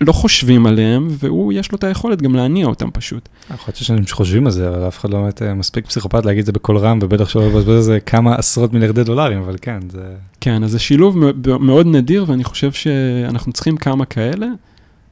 לא 0.00 0.12
חושבים 0.12 0.66
עליהם, 0.66 1.06
והוא, 1.10 1.52
יש 1.52 1.72
לו 1.72 1.78
את 1.78 1.84
היכולת 1.84 2.22
גם 2.22 2.34
להניע 2.34 2.66
אותם 2.66 2.90
פשוט. 2.90 3.28
יכול 3.44 3.64
להיות 3.66 3.76
שיש 3.76 3.90
אנשים 3.90 4.06
שחושבים 4.06 4.46
על 4.46 4.52
זה, 4.52 4.68
אבל 4.68 4.88
אף 4.88 4.98
אחד 4.98 5.10
לא 5.10 5.20
באמת 5.20 5.42
אה, 5.42 5.54
מספיק 5.54 5.86
פסיכופת 5.86 6.26
להגיד 6.26 6.40
את 6.40 6.46
זה 6.46 6.52
בקול 6.52 6.78
רם, 6.78 6.98
ובטח 7.02 7.28
שלא 7.28 7.46
לבזבז 7.46 7.68
על 7.68 7.80
זה 7.80 8.00
כמה 8.00 8.34
עשרות 8.34 8.72
מיליארדי 8.72 9.04
דולרים, 9.04 9.38
אבל 9.38 9.56
כן, 9.62 9.80
זה... 9.90 10.14
כן, 10.40 10.64
אז 10.64 10.70
זה 10.70 10.78
שילוב 10.78 11.16
מאוד 11.60 11.86
נדיר, 11.86 12.24
ואני 12.28 12.44
חושב 12.44 12.72
שאנחנו 12.72 13.52
צריכים 13.52 13.76
כמה 13.76 14.04
כאלה. 14.04 14.46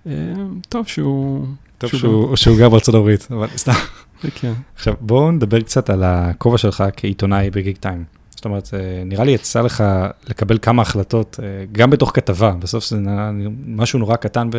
אה, 0.06 0.12
טוב 0.68 0.86
שהוא... 0.86 1.44
טוב 1.78 1.90
שהוא, 1.90 2.36
שהוא 2.36 2.58
גר 2.58 2.68
בארצות 2.68 2.94
הברית, 2.94 3.28
אבל 3.30 3.46
סתם. 3.56 3.72
כן. 4.34 4.52
עכשיו, 4.74 4.94
בואו 5.00 5.30
נדבר 5.30 5.60
קצת 5.60 5.90
על 5.90 6.02
הכובע 6.04 6.58
שלך 6.58 6.84
כעיתונאי 6.96 7.50
בגיק 7.50 7.76
טיים. 7.76 8.04
זאת 8.38 8.44
אומרת, 8.44 8.68
נראה 9.06 9.24
לי 9.24 9.32
יצא 9.32 9.60
לך 9.60 9.84
לקבל 10.28 10.58
כמה 10.62 10.82
החלטות, 10.82 11.40
אה, 11.42 11.64
גם 11.72 11.90
בתוך 11.90 12.10
כתבה, 12.14 12.50
בסוף 12.50 12.86
זה 12.86 12.96
משהו 13.66 13.98
נורא 13.98 14.16
קטן 14.16 14.50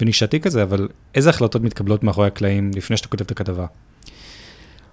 ונישתי 0.00 0.40
כזה, 0.40 0.62
אבל 0.62 0.88
איזה 1.14 1.30
החלטות 1.30 1.62
מתקבלות 1.62 2.04
מאחורי 2.04 2.26
הקלעים 2.26 2.70
לפני 2.74 2.96
שאתה 2.96 3.08
כותב 3.08 3.24
את 3.24 3.30
הכתבה? 3.30 3.66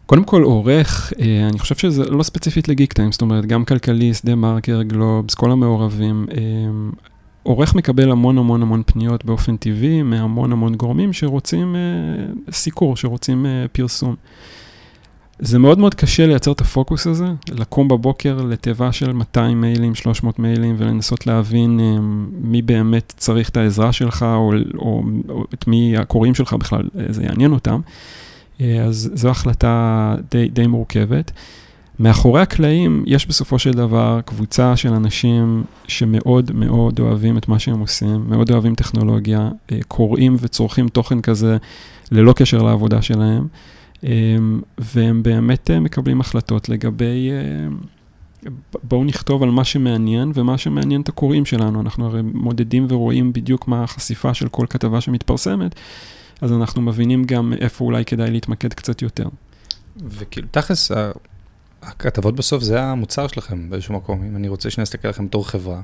קודם 0.05 0.23
כל, 0.23 0.43
עורך, 0.43 1.13
אה, 1.19 1.47
אני 1.49 1.59
חושב 1.59 1.75
שזה 1.75 2.09
לא 2.09 2.23
ספציפית 2.23 2.67
לגיק 2.67 2.93
טיים, 2.93 3.11
זאת 3.11 3.21
אומרת, 3.21 3.45
גם 3.45 3.65
כלכליסט, 3.65 4.25
דה 4.25 4.35
מרקר, 4.35 4.81
גלובס, 4.81 5.35
כל 5.35 5.51
המעורבים. 5.51 6.25
אה, 6.37 6.43
עורך 7.43 7.75
מקבל 7.75 8.11
המון 8.11 8.37
המון 8.37 8.61
המון 8.61 8.83
פניות 8.85 9.25
באופן 9.25 9.57
טבעי 9.57 10.03
מהמון 10.03 10.51
המון 10.51 10.75
גורמים 10.75 11.13
שרוצים 11.13 11.75
אה, 11.75 12.51
סיקור, 12.51 12.97
שרוצים 12.97 13.45
אה, 13.45 13.65
פרסום. 13.71 14.15
זה 15.41 15.59
מאוד 15.59 15.79
מאוד 15.79 15.95
קשה 15.95 16.27
לייצר 16.27 16.51
את 16.51 16.61
הפוקוס 16.61 17.07
הזה, 17.07 17.25
לקום 17.49 17.87
בבוקר 17.87 18.41
לתיבה 18.41 18.91
של 18.91 19.13
200 19.13 19.61
מיילים, 19.61 19.95
300 19.95 20.39
מיילים, 20.39 20.75
ולנסות 20.77 21.27
להבין 21.27 21.79
אה, 21.79 21.97
מי 22.41 22.61
באמת 22.61 23.13
צריך 23.17 23.49
את 23.49 23.57
העזרה 23.57 23.91
שלך, 23.91 24.23
או, 24.23 24.53
או, 24.77 25.03
או 25.29 25.43
את 25.53 25.67
מי 25.67 25.97
הקוראים 25.97 26.35
שלך 26.35 26.53
בכלל, 26.53 26.89
אה, 26.99 27.05
זה 27.09 27.23
יעניין 27.23 27.51
אותם. 27.51 27.81
אה, 28.61 28.83
אז 28.83 29.11
זו 29.13 29.29
החלטה 29.29 30.15
די, 30.31 30.49
די 30.49 30.67
מורכבת. 30.67 31.31
מאחורי 31.99 32.41
הקלעים 32.41 33.03
יש 33.07 33.27
בסופו 33.27 33.59
של 33.59 33.71
דבר 33.71 34.19
קבוצה 34.25 34.75
של 34.75 34.93
אנשים 34.93 35.63
שמאוד 35.87 36.51
מאוד 36.53 36.99
אוהבים 36.99 37.37
את 37.37 37.47
מה 37.47 37.59
שהם 37.59 37.79
עושים, 37.79 38.25
מאוד 38.27 38.51
אוהבים 38.51 38.75
טכנולוגיה, 38.75 39.49
אה, 39.71 39.77
קוראים 39.87 40.35
וצורכים 40.39 40.87
תוכן 40.87 41.21
כזה 41.21 41.57
ללא 42.11 42.33
קשר 42.33 42.61
לעבודה 42.61 43.01
שלהם, 43.01 43.47
והם 44.77 45.23
באמת 45.23 45.71
מקבלים 45.71 46.21
החלטות 46.21 46.69
לגבי, 46.69 47.29
בואו 48.83 49.03
נכתוב 49.03 49.43
על 49.43 49.49
מה 49.49 49.63
שמעניין 49.63 50.31
ומה 50.35 50.57
שמעניין 50.57 51.01
את 51.01 51.09
הקוראים 51.09 51.45
שלנו. 51.45 51.81
אנחנו 51.81 52.05
הרי 52.05 52.21
מודדים 52.21 52.87
ורואים 52.89 53.33
בדיוק 53.33 53.67
מה 53.67 53.83
החשיפה 53.83 54.33
של 54.33 54.47
כל 54.47 54.65
כתבה 54.69 55.01
שמתפרסמת. 55.01 55.75
אז 56.41 56.53
אנחנו 56.53 56.81
מבינים 56.81 57.23
גם 57.23 57.53
איפה 57.61 57.85
אולי 57.85 58.05
כדאי 58.05 58.31
להתמקד 58.31 58.73
קצת 58.73 59.01
יותר. 59.01 59.27
וכאילו, 60.05 60.47
תכלס, 60.51 60.91
הכתבות 61.81 62.35
בסוף 62.35 62.63
זה 62.63 62.83
המוצר 62.83 63.27
שלכם 63.27 63.69
באיזשהו 63.69 63.95
מקום, 63.95 64.23
אם 64.23 64.35
אני 64.35 64.47
רוצה 64.47 64.69
שנסתכל 64.69 65.07
עליכם 65.07 65.27
בתור 65.27 65.47
חברה, 65.49 65.81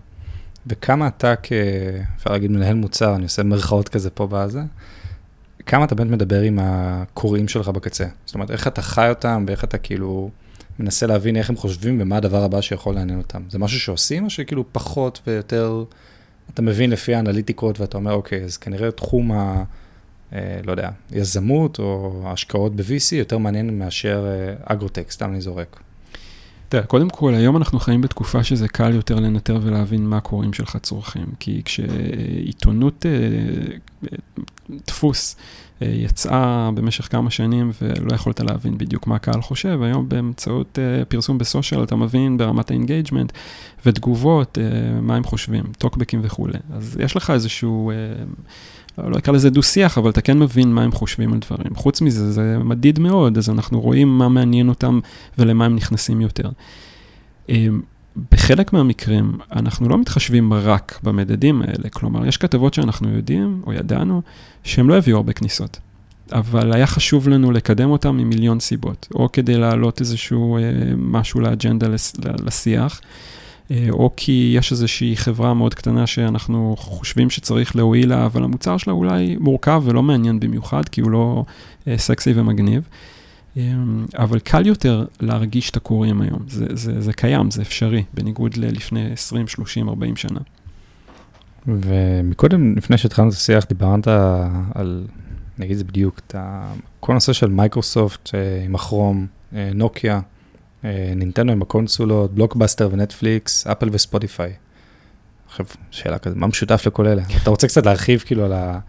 וכמה 0.67 1.07
אתה 1.07 1.33
כ... 1.43 1.51
אפשר 2.17 2.31
להגיד 2.31 2.51
מנהל 2.51 2.75
מוצר, 2.75 3.15
אני 3.15 3.23
עושה 3.23 3.43
מרכאות 3.43 3.89
כזה 3.89 4.09
פה 4.09 4.27
בזה, 4.31 4.61
כמה 5.67 5.85
אתה 5.85 5.95
באמת 5.95 6.11
מדבר 6.11 6.41
עם 6.41 6.59
הקוראים 6.61 7.47
שלך 7.47 7.69
בקצה? 7.69 8.05
זאת 8.25 8.35
אומרת, 8.35 8.51
איך 8.51 8.67
אתה 8.67 8.81
חי 8.81 9.09
אותם, 9.09 9.45
ואיך 9.47 9.63
אתה 9.63 9.77
כאילו 9.77 10.29
מנסה 10.79 11.07
להבין 11.07 11.35
איך 11.35 11.49
הם 11.49 11.55
חושבים 11.55 12.01
ומה 12.01 12.17
הדבר 12.17 12.43
הבא 12.43 12.61
שיכול 12.61 12.95
לעניין 12.95 13.17
אותם. 13.17 13.41
זה 13.49 13.59
משהו 13.59 13.79
שעושים, 13.79 14.25
או 14.25 14.29
שכאילו 14.29 14.63
פחות 14.71 15.21
ויותר, 15.27 15.83
אתה 16.53 16.61
מבין 16.61 16.89
לפי 16.89 17.15
האנליטיקות 17.15 17.79
ואתה 17.79 17.97
אומר, 17.97 18.13
אוקיי, 18.13 18.43
אז 18.43 18.57
כנראה 18.57 18.91
תחום 18.91 19.31
ה... 19.31 19.63
אה, 20.33 20.59
לא 20.63 20.71
יודע, 20.71 20.89
יזמות 21.11 21.79
או 21.79 22.23
השקעות 22.25 22.75
ב-VC 22.75 23.15
יותר 23.15 23.37
מעניין 23.37 23.79
מאשר 23.79 24.25
אה, 24.27 24.55
אגרוטק, 24.73 25.11
סתם 25.11 25.31
אני 25.31 25.41
זורק. 25.41 25.79
תראה, 26.69 26.83
קודם 26.83 27.09
כל, 27.09 27.33
היום 27.33 27.57
אנחנו 27.57 27.79
חיים 27.79 28.01
בתקופה 28.01 28.43
שזה 28.43 28.67
קל 28.67 28.93
יותר 28.93 29.15
לנטר 29.15 29.59
ולהבין 29.63 30.05
מה 30.05 30.19
קוראים 30.19 30.53
שלך 30.53 30.77
צורכים. 30.77 31.25
כי 31.39 31.61
כשעיתונות 31.65 33.05
אה, 33.05 34.09
דפוס 34.87 35.35
יצאה 35.81 36.69
במשך 36.73 37.11
כמה 37.11 37.31
שנים 37.31 37.71
ולא 37.81 38.15
יכולת 38.15 38.39
להבין 38.39 38.77
בדיוק 38.77 39.07
מה 39.07 39.15
הקהל 39.15 39.41
חושב, 39.41 39.79
היום 39.81 40.09
באמצעות 40.09 40.79
פרסום 41.07 41.37
ב 41.37 41.44
social 41.44 41.83
אתה 41.83 41.95
מבין 41.95 42.37
ברמת 42.37 42.71
ה 42.71 42.77
engagement 42.77 43.31
ותגובות, 43.85 44.57
מה 45.01 45.15
הם 45.15 45.23
חושבים, 45.23 45.63
טוקבקים 45.77 46.19
וכולי. 46.23 46.59
אז 46.73 46.97
יש 47.03 47.15
לך 47.15 47.29
איזשהו... 47.29 47.91
לא 48.97 49.17
אקרא 49.17 49.33
לזה 49.33 49.49
דו-שיח, 49.49 49.97
אבל 49.97 50.09
אתה 50.09 50.21
כן 50.21 50.39
מבין 50.39 50.73
מה 50.73 50.83
הם 50.83 50.91
חושבים 50.91 51.33
על 51.33 51.39
דברים. 51.39 51.75
חוץ 51.75 52.01
מזה, 52.01 52.31
זה 52.31 52.57
מדיד 52.63 52.99
מאוד, 52.99 53.37
אז 53.37 53.49
אנחנו 53.49 53.81
רואים 53.81 54.17
מה 54.17 54.29
מעניין 54.29 54.69
אותם 54.69 54.99
ולמה 55.37 55.65
הם 55.65 55.75
נכנסים 55.75 56.21
יותר. 56.21 56.49
בחלק 58.31 58.73
מהמקרים, 58.73 59.37
אנחנו 59.51 59.89
לא 59.89 59.97
מתחשבים 59.97 60.53
רק 60.53 60.99
במדדים 61.03 61.61
האלה, 61.61 61.89
כלומר, 61.93 62.25
יש 62.25 62.37
כתבות 62.37 62.73
שאנחנו 62.73 63.09
יודעים, 63.09 63.61
או 63.67 63.73
ידענו, 63.73 64.21
שהם 64.63 64.89
לא 64.89 64.97
יביאו 64.97 65.17
הרבה 65.17 65.33
כניסות. 65.33 65.79
אבל 66.31 66.73
היה 66.73 66.87
חשוב 66.87 67.29
לנו 67.29 67.51
לקדם 67.51 67.89
אותם 67.89 68.17
ממיליון 68.17 68.59
סיבות, 68.59 69.07
או 69.15 69.31
כדי 69.31 69.57
להעלות 69.57 69.99
איזשהו 69.99 70.57
אה, 70.57 70.61
משהו 70.97 71.39
לאג'נדה 71.39 71.87
לשיח, 72.45 73.01
אה, 73.71 73.87
או 73.89 74.11
כי 74.15 74.53
יש 74.55 74.71
איזושהי 74.71 75.17
חברה 75.17 75.53
מאוד 75.53 75.73
קטנה 75.73 76.07
שאנחנו 76.07 76.75
חושבים 76.77 77.29
שצריך 77.29 77.75
להועיל 77.75 78.09
לה, 78.09 78.25
אבל 78.25 78.43
המוצר 78.43 78.77
שלה 78.77 78.93
אולי 78.93 79.35
מורכב 79.39 79.81
ולא 79.85 80.03
מעניין 80.03 80.39
במיוחד, 80.39 80.89
כי 80.89 81.01
הוא 81.01 81.11
לא 81.11 81.45
אה, 81.87 81.97
סקסי 81.97 82.33
ומגניב. 82.35 82.87
אה, 83.57 83.73
אבל 84.17 84.39
קל 84.39 84.67
יותר 84.67 85.05
להרגיש 85.19 85.69
את 85.69 85.77
הקוראים 85.77 86.21
היום, 86.21 86.39
זה, 86.47 86.65
זה, 86.73 87.01
זה 87.01 87.13
קיים, 87.13 87.51
זה 87.51 87.61
אפשרי, 87.61 88.03
בניגוד 88.13 88.57
ללפני 88.57 89.11
20, 89.11 89.47
30, 89.47 89.89
40 89.89 90.15
שנה. 90.15 90.39
ומקודם, 91.67 92.75
לפני 92.75 92.97
שהתחלנו 92.97 93.29
את 93.29 93.33
השיח, 93.33 93.65
דיברת 93.65 94.07
על, 94.75 95.07
נגיד 95.57 95.77
זה 95.77 95.83
בדיוק, 95.83 96.19
את 96.19 96.35
כל 96.99 97.11
הנושא 97.11 97.33
של 97.33 97.49
מייקרוסופט 97.49 98.29
עם 98.65 98.75
הכרום, 98.75 99.27
נוקיה. 99.51 100.21
אה, 100.85 101.13
נינטנדו 101.15 101.51
עם 101.51 101.61
הקונסולות, 101.61 102.33
בלוקבאסטר 102.33 102.89
ונטפליקס, 102.91 103.67
אפל 103.67 103.89
וספוטיפיי. 103.91 104.53
עכשיו, 105.47 105.65
שאלה 105.91 106.17
כזאת, 106.19 106.37
מה 106.37 106.47
משותף 106.47 106.83
לכל 106.87 107.07
אלה? 107.07 107.23
אתה 107.41 107.49
רוצה 107.49 107.67
קצת 107.67 107.85
להרחיב 107.85 108.23
כאילו 108.25 108.45
על, 108.45 108.53
ה, 108.53 108.79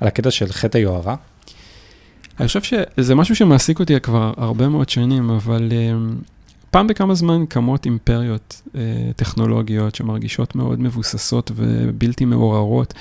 על 0.00 0.08
הקטע 0.08 0.30
של 0.30 0.52
חטא 0.52 0.78
היוהרה? 0.78 1.16
אני 2.40 2.46
חושב 2.46 2.60
שזה 2.62 3.14
משהו 3.14 3.36
שמעסיק 3.36 3.80
אותי 3.80 4.00
כבר 4.00 4.32
הרבה 4.36 4.68
מאוד 4.68 4.88
שנים, 4.88 5.30
אבל 5.30 5.68
אמ, 5.70 6.24
פעם 6.70 6.86
בכמה 6.86 7.14
זמן 7.14 7.44
קמות 7.48 7.84
אימפריות 7.84 8.62
אה, 8.66 8.78
טכנולוגיות 9.16 9.94
שמרגישות 9.94 10.54
מאוד 10.54 10.80
מבוססות 10.80 11.50
ובלתי 11.54 12.24
מעורערות. 12.24 12.94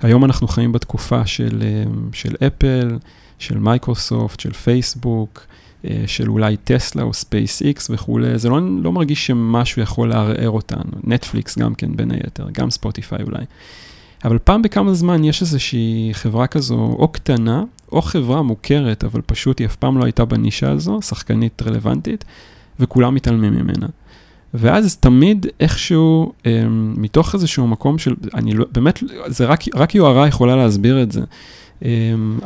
היום 0.00 0.24
אנחנו 0.24 0.48
חיים 0.48 0.72
בתקופה 0.72 1.26
של, 1.26 1.62
אמ, 1.62 2.16
של 2.16 2.34
אפל, 2.46 2.98
של 3.38 3.58
מייקרוסופט, 3.58 4.40
של 4.40 4.52
פייסבוק, 4.52 5.46
אה, 5.84 6.02
של 6.06 6.30
אולי 6.30 6.56
טסלה 6.56 7.02
או 7.02 7.12
ספייס 7.12 7.62
איקס 7.62 7.90
וכולי, 7.90 8.38
זה 8.38 8.48
לא, 8.48 8.60
לא 8.82 8.92
מרגיש 8.92 9.26
שמשהו 9.26 9.82
יכול 9.82 10.08
לערער 10.08 10.50
אותן. 10.50 10.92
נטפליקס 11.04 11.58
גם 11.58 11.74
כן 11.74 11.96
בין 11.96 12.10
היתר, 12.10 12.46
גם 12.52 12.70
ספוטיפיי 12.70 13.22
אולי. 13.22 13.44
אבל 14.24 14.38
פעם 14.38 14.62
בכמה 14.62 14.94
זמן 14.94 15.24
יש 15.24 15.42
איזושהי 15.42 16.10
חברה 16.12 16.46
כזו, 16.46 16.96
או 16.98 17.08
קטנה, 17.08 17.64
או 17.92 18.02
חברה 18.02 18.42
מוכרת, 18.42 19.04
אבל 19.04 19.20
פשוט 19.26 19.58
היא 19.58 19.66
אף 19.66 19.76
פעם 19.76 19.98
לא 19.98 20.04
הייתה 20.04 20.24
בנישה 20.24 20.70
הזו, 20.70 21.02
שחקנית 21.02 21.62
רלוונטית, 21.62 22.24
וכולם 22.80 23.14
מתעלמים 23.14 23.52
ממנה. 23.52 23.86
ואז 24.54 24.96
תמיד 24.96 25.46
איכשהו, 25.60 26.32
אה, 26.46 26.64
מתוך 26.96 27.34
איזשהו 27.34 27.66
מקום 27.66 27.98
של, 27.98 28.14
אני 28.34 28.54
לא, 28.54 28.66
באמת, 28.72 29.02
זה 29.26 29.46
רק, 29.46 29.60
רק 29.74 29.94
יוהרה 29.94 30.28
יכולה 30.28 30.56
להסביר 30.56 31.02
את 31.02 31.12
זה. 31.12 31.20
אמ, 31.84 32.38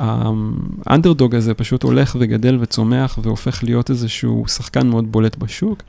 האנדרדוג 0.87 1.35
הזה 1.35 1.55
פשוט 1.55 1.83
הולך 1.83 2.17
וגדל 2.21 2.59
וצומח 2.61 3.19
והופך 3.23 3.65
להיות 3.65 3.91
איזשהו 3.91 4.45
שחקן 4.49 4.87
מאוד 4.87 5.12
בולט 5.12 5.37
בשוק. 5.37 5.83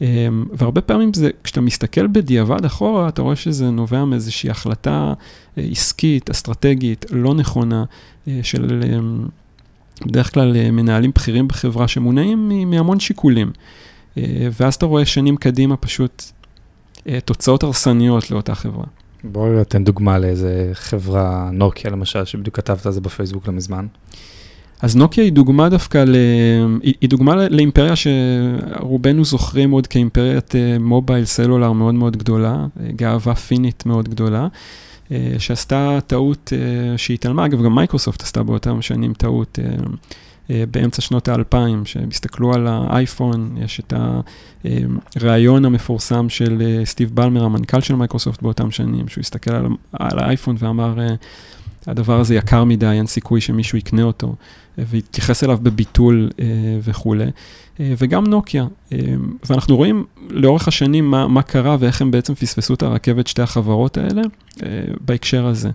אמ, 0.00 0.44
והרבה 0.52 0.80
פעמים 0.80 1.14
זה, 1.14 1.30
כשאתה 1.44 1.60
מסתכל 1.60 2.06
בדיעבד 2.06 2.64
אחורה, 2.64 3.08
אתה 3.08 3.22
רואה 3.22 3.36
שזה 3.36 3.70
נובע 3.70 4.04
מאיזושהי 4.04 4.50
החלטה 4.50 5.12
אה, 5.58 5.62
עסקית, 5.70 6.30
אסטרטגית, 6.30 7.06
לא 7.10 7.34
נכונה, 7.34 7.84
אה, 8.28 8.40
של 8.42 8.82
אמ, 8.98 9.26
בדרך 10.06 10.34
כלל 10.34 10.56
אה, 10.56 10.70
מנהלים 10.70 11.10
בכירים 11.14 11.48
בחברה 11.48 11.88
שמונעים 11.88 12.70
מהמון 12.70 13.00
שיקולים. 13.00 13.52
ואז 14.60 14.74
אתה 14.74 14.86
רואה 14.86 15.06
שנים 15.06 15.36
קדימה 15.36 15.76
פשוט 15.76 16.22
תוצאות 17.24 17.62
הרסניות 17.62 18.30
לאותה 18.30 18.54
חברה. 18.54 18.84
בואי 19.24 19.50
נתן 19.50 19.84
דוגמה 19.84 20.18
לאיזה 20.18 20.70
חברה, 20.72 21.50
נוקיה 21.52 21.90
למשל, 21.90 22.24
שבדיוק 22.24 22.56
כתבת 22.56 22.86
על 22.86 22.92
זה 22.92 23.00
בפייסבוק 23.00 23.46
לא 23.46 23.52
מזמן. 23.52 23.86
אז 24.84 24.96
נוקיה 24.96 25.24
היא 25.24 25.32
דוגמה 25.32 25.68
דווקא, 25.68 26.04
ל... 26.06 26.16
היא, 26.82 26.94
היא 27.00 27.10
דוגמה 27.10 27.48
לאימפריה 27.48 27.92
שרובנו 27.96 29.24
זוכרים 29.24 29.70
עוד 29.70 29.86
כאימפריית 29.86 30.54
אה, 30.54 30.76
מובייל 30.80 31.24
סלולר 31.24 31.72
מאוד 31.72 31.94
מאוד 31.94 32.16
גדולה, 32.16 32.66
אה, 32.80 32.92
גאווה 32.96 33.34
פינית 33.34 33.86
מאוד 33.86 34.08
גדולה, 34.08 34.48
אה, 35.12 35.34
שעשתה 35.38 35.98
טעות 36.06 36.52
שהתעלמה, 36.96 37.46
אגב 37.46 37.62
גם 37.62 37.74
מייקרוסופט 37.74 38.22
עשתה 38.22 38.42
באותם 38.42 38.82
שנים 38.82 39.14
טעות 39.14 39.58
אה, 40.50 40.64
באמצע 40.70 41.02
שנות 41.02 41.28
האלפיים, 41.28 41.86
שהם 41.86 42.08
הסתכלו 42.08 42.54
על 42.54 42.66
האייפון, 42.66 43.56
יש 43.64 43.80
את 43.80 43.92
הריאיון 45.16 45.64
המפורסם 45.64 46.28
של 46.28 46.62
אה, 46.62 46.84
סטיב 46.84 47.10
בלמר, 47.14 47.44
המנכ"ל 47.44 47.80
של 47.80 47.94
מייקרוסופט 47.94 48.42
באותם 48.42 48.70
שנים, 48.70 49.08
שהוא 49.08 49.22
הסתכל 49.22 49.54
על, 49.54 49.66
על 49.92 50.18
האייפון 50.18 50.56
ואמר, 50.58 51.00
אה, 51.00 51.14
הדבר 51.86 52.20
הזה 52.20 52.34
יקר 52.34 52.64
מדי, 52.64 52.86
אין 52.86 53.06
סיכוי 53.06 53.40
שמישהו 53.40 53.78
יקנה 53.78 54.02
אותו, 54.02 54.34
והתייחס 54.78 55.44
אליו 55.44 55.58
בביטול 55.62 56.30
וכולי. 56.82 57.26
וגם 57.80 58.26
נוקיה. 58.26 58.66
ואנחנו 59.46 59.76
רואים 59.76 60.04
לאורך 60.30 60.68
השנים 60.68 61.10
מה, 61.10 61.28
מה 61.28 61.42
קרה 61.42 61.76
ואיך 61.80 62.02
הם 62.02 62.10
בעצם 62.10 62.34
פספסו 62.34 62.74
את 62.74 62.82
הרכבת, 62.82 63.26
שתי 63.26 63.42
החברות 63.42 63.98
האלה, 63.98 64.22
בהקשר 65.00 65.46
הזה. 65.46 65.70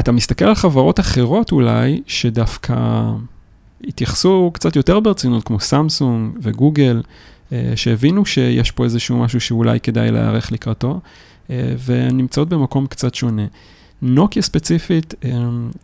אתה 0.00 0.12
מסתכל 0.12 0.44
על 0.44 0.54
חברות 0.54 1.00
אחרות 1.00 1.52
אולי, 1.52 2.02
שדווקא 2.06 2.74
התייחסו 3.86 4.50
קצת 4.54 4.76
יותר 4.76 5.00
ברצינות, 5.00 5.44
כמו 5.44 5.60
סמסונג 5.60 6.38
וגוגל, 6.42 7.02
אה, 7.52 7.72
שהבינו 7.76 8.26
שיש 8.26 8.70
פה 8.70 8.84
איזשהו 8.84 9.18
משהו 9.18 9.40
שאולי 9.40 9.80
כדאי 9.80 10.10
להיערך 10.10 10.52
לקראתו, 10.52 11.00
אה, 11.50 11.74
ונמצאות 11.84 12.48
במקום 12.48 12.86
קצת 12.86 13.14
שונה. 13.14 13.46
נוקיה 14.06 14.42
ספציפית, 14.42 15.14
אה, 15.24 15.30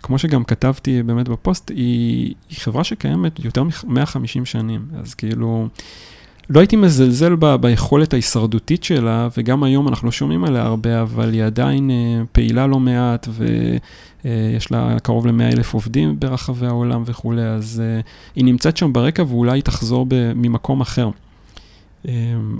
כמו 0.02 0.18
שגם 0.18 0.44
כתבתי 0.44 1.02
באמת 1.02 1.28
בפוסט, 1.28 1.70
היא, 1.70 2.34
היא 2.50 2.58
חברה 2.58 2.84
שקיימת 2.84 3.44
יותר 3.44 3.62
מ-150 3.62 4.44
שנים, 4.44 4.86
אז 5.02 5.14
כאילו, 5.14 5.68
לא 6.50 6.60
הייתי 6.60 6.76
מזלזל 6.76 7.34
בה 7.34 7.56
ביכולת 7.56 8.12
ההישרדותית 8.12 8.84
שלה, 8.84 9.28
וגם 9.36 9.62
היום 9.62 9.88
אנחנו 9.88 10.06
לא 10.06 10.12
שומעים 10.12 10.44
עליה 10.44 10.62
הרבה, 10.62 11.02
אבל 11.02 11.32
היא 11.32 11.44
עדיין 11.44 11.90
פעילה 12.32 12.66
לא 12.66 12.80
מעט, 12.80 13.28
ויש 14.24 14.70
לה 14.70 15.00
קרוב 15.02 15.26
ל-100 15.26 15.42
אלף 15.42 15.74
עובדים 15.74 16.20
ברחבי 16.20 16.66
העולם 16.66 17.02
וכולי, 17.06 17.42
אז 17.42 17.82
היא 18.36 18.44
נמצאת 18.44 18.76
שם 18.76 18.92
ברקע 18.92 19.22
ואולי 19.22 19.52
היא 19.52 19.62
תחזור 19.62 20.06
ממקום 20.34 20.80
אחר. 20.80 21.10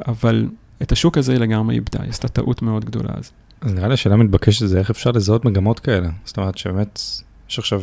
אבל 0.08 0.48
את 0.82 0.92
השוק 0.92 1.18
הזה 1.18 1.32
היא 1.32 1.40
לגמרי 1.40 1.74
איבדה, 1.74 1.98
היא 2.02 2.10
עשתה 2.10 2.28
טעות 2.28 2.62
מאוד 2.62 2.84
גדולה 2.84 3.10
אז. 3.14 3.30
אז 3.60 3.74
נראה 3.74 3.88
לי 3.88 3.94
השאלה 3.94 4.16
מתבקשת 4.16 4.66
זה 4.66 4.78
איך 4.78 4.90
אפשר 4.90 5.10
לזהות 5.10 5.44
מגמות 5.44 5.80
כאלה. 5.80 6.08
זאת 6.24 6.36
אומרת 6.36 6.58
שבאמת, 6.58 7.00
יש 7.50 7.58
עכשיו 7.58 7.82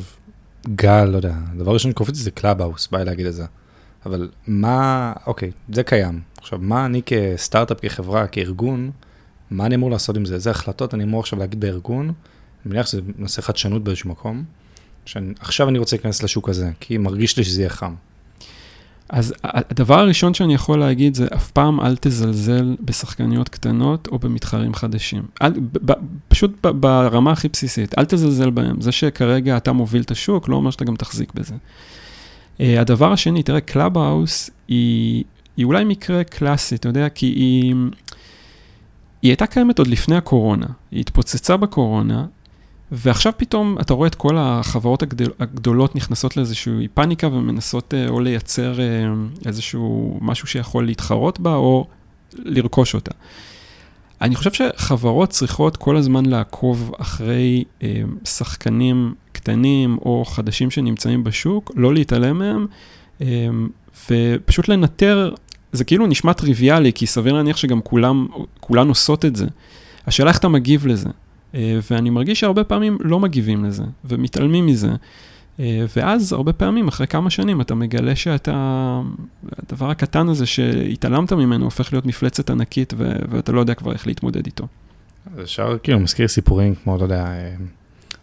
גל, 0.75 1.05
לא 1.05 1.17
יודע, 1.17 1.35
הדבר 1.51 1.71
הראשון 1.71 1.91
שקופץ 1.91 2.15
זה 2.15 2.31
קלאבהאוס, 2.31 2.87
בא 2.87 2.97
לי 2.97 3.05
להגיד 3.05 3.25
את 3.25 3.33
זה. 3.33 3.45
אבל 4.05 4.29
מה, 4.47 5.13
אוקיי, 5.27 5.51
זה 5.73 5.83
קיים. 5.83 6.21
עכשיו, 6.37 6.59
מה 6.61 6.85
אני 6.85 7.01
כסטארט-אפ, 7.05 7.79
כחברה, 7.81 8.27
כארגון, 8.27 8.91
מה 9.51 9.65
אני 9.65 9.75
אמור 9.75 9.91
לעשות 9.91 10.17
עם 10.17 10.25
זה? 10.25 10.35
איזה 10.35 10.51
החלטות 10.51 10.93
אני 10.93 11.03
אמור 11.03 11.19
עכשיו 11.19 11.39
להגיד 11.39 11.59
בארגון? 11.59 12.05
אני 12.05 12.13
מניח 12.65 12.85
שזה 12.85 13.01
נושא 13.17 13.41
חדשנות 13.41 13.83
באיזשהו 13.83 14.09
מקום. 14.09 14.43
שעכשיו 15.05 15.69
אני 15.69 15.79
רוצה 15.79 15.95
להיכנס 15.95 16.23
לשוק 16.23 16.49
הזה, 16.49 16.71
כי 16.79 16.97
מרגיש 16.97 17.37
לי 17.37 17.43
שזה 17.43 17.61
יהיה 17.61 17.69
חם. 17.69 17.95
אז 19.09 19.33
הדבר 19.43 19.99
הראשון 19.99 20.33
שאני 20.33 20.53
יכול 20.53 20.79
להגיד 20.79 21.15
זה, 21.15 21.27
אף 21.35 21.51
פעם 21.51 21.81
אל 21.81 21.95
תזלזל 22.01 22.75
בשחקניות 22.81 23.49
קטנות 23.49 24.07
או 24.07 24.19
במתחרים 24.19 24.73
חדשים. 24.73 25.23
אל, 25.41 25.51
ב, 25.85 25.91
פשוט 26.27 26.51
ב, 26.65 26.69
ברמה 26.69 27.31
הכי 27.31 27.47
בסיסית, 27.47 27.97
אל 27.97 28.05
תזלזל 28.05 28.49
בהם. 28.49 28.81
זה 28.81 28.91
שכרגע 28.91 29.57
אתה 29.57 29.71
מוביל 29.71 30.01
את 30.01 30.11
השוק, 30.11 30.49
לא 30.49 30.55
אומר 30.55 30.71
שאתה 30.71 30.85
גם 30.85 30.95
תחזיק 30.95 31.33
בזה. 31.33 31.55
אה, 32.57 32.61
הדבר 32.79 33.11
השני, 33.11 33.43
תראה, 33.43 33.61
קלאבהאוס 33.61 34.49
היא, 34.67 35.23
היא 35.57 35.65
אולי 35.65 35.83
מקרה 35.83 36.23
קלאסי, 36.23 36.75
אתה 36.75 36.89
יודע, 36.89 37.09
כי 37.09 37.25
היא... 37.25 37.75
היא 39.21 39.29
הייתה 39.31 39.45
קיימת 39.45 39.79
עוד 39.79 39.87
לפני 39.87 40.15
הקורונה, 40.15 40.65
היא 40.91 40.99
התפוצצה 40.99 41.57
בקורונה, 41.57 42.25
ועכשיו 42.91 43.33
פתאום 43.37 43.77
אתה 43.81 43.93
רואה 43.93 44.07
את 44.07 44.15
כל 44.15 44.37
החברות 44.37 45.03
הגדול, 45.03 45.33
הגדולות 45.39 45.95
נכנסות 45.95 46.37
לאיזושהי 46.37 46.87
פאניקה 46.93 47.27
ומנסות 47.27 47.93
אה, 47.93 48.07
או 48.07 48.19
לייצר 48.19 48.79
אה, 48.79 48.85
איזשהו 49.45 50.17
משהו 50.21 50.47
שיכול 50.47 50.85
להתחרות 50.85 51.39
בה 51.39 51.55
או 51.55 51.87
לרכוש 52.33 52.95
אותה. 52.95 53.11
אני 54.21 54.35
חושב 54.35 54.51
שחברות 54.53 55.29
צריכות 55.29 55.77
כל 55.77 55.97
הזמן 55.97 56.25
לעקוב 56.25 56.91
אחרי 56.97 57.63
אה, 57.83 58.01
שחקנים 58.25 59.13
קטנים 59.31 59.97
או 60.01 60.25
חדשים 60.25 60.71
שנמצאים 60.71 61.23
בשוק, 61.23 61.71
לא 61.75 61.93
להתעלם 61.93 62.39
מהם, 62.39 62.67
ופשוט 64.09 64.67
לנטר, 64.67 65.33
זה 65.71 65.83
כאילו 65.83 66.07
נשמע 66.07 66.33
טריוויאלי, 66.33 66.93
כי 66.93 67.07
סביר 67.07 67.33
להניח 67.33 67.57
שגם 67.57 67.81
כולם, 67.81 68.27
כולן 68.59 68.87
עושות 68.87 69.25
את 69.25 69.35
זה. 69.35 69.45
השאלה 70.07 70.29
איך 70.29 70.37
אתה 70.37 70.47
מגיב 70.47 70.87
לזה. 70.87 71.09
אה, 71.55 71.79
ואני 71.91 72.09
מרגיש 72.09 72.39
שהרבה 72.39 72.63
פעמים 72.63 72.97
לא 73.01 73.19
מגיבים 73.19 73.65
לזה, 73.65 73.83
ומתעלמים 74.05 74.65
מזה. 74.65 74.91
אה, 75.59 75.85
ואז 75.95 76.33
הרבה 76.33 76.53
פעמים, 76.53 76.87
אחרי 76.87 77.07
כמה 77.07 77.29
שנים, 77.29 77.61
אתה 77.61 77.75
מגלה 77.75 78.15
שאתה, 78.15 79.01
הדבר 79.57 79.89
הקטן 79.89 80.29
הזה 80.29 80.45
שהתעלמת 80.45 81.33
ממנו 81.33 81.65
הופך 81.65 81.93
להיות 81.93 82.05
מפלצת 82.05 82.49
ענקית, 82.49 82.93
ו- 82.97 83.15
ואתה 83.29 83.51
לא 83.51 83.59
יודע 83.59 83.73
כבר 83.73 83.91
איך 83.93 84.07
להתמודד 84.07 84.45
איתו. 84.45 84.67
אפשר 85.43 85.77
כאילו 85.83 85.99
מזכיר 85.99 86.27
סיפורים 86.27 86.75
כמו, 86.75 86.97
לא 86.97 87.03
יודע, 87.03 87.25
אה, 87.25 87.55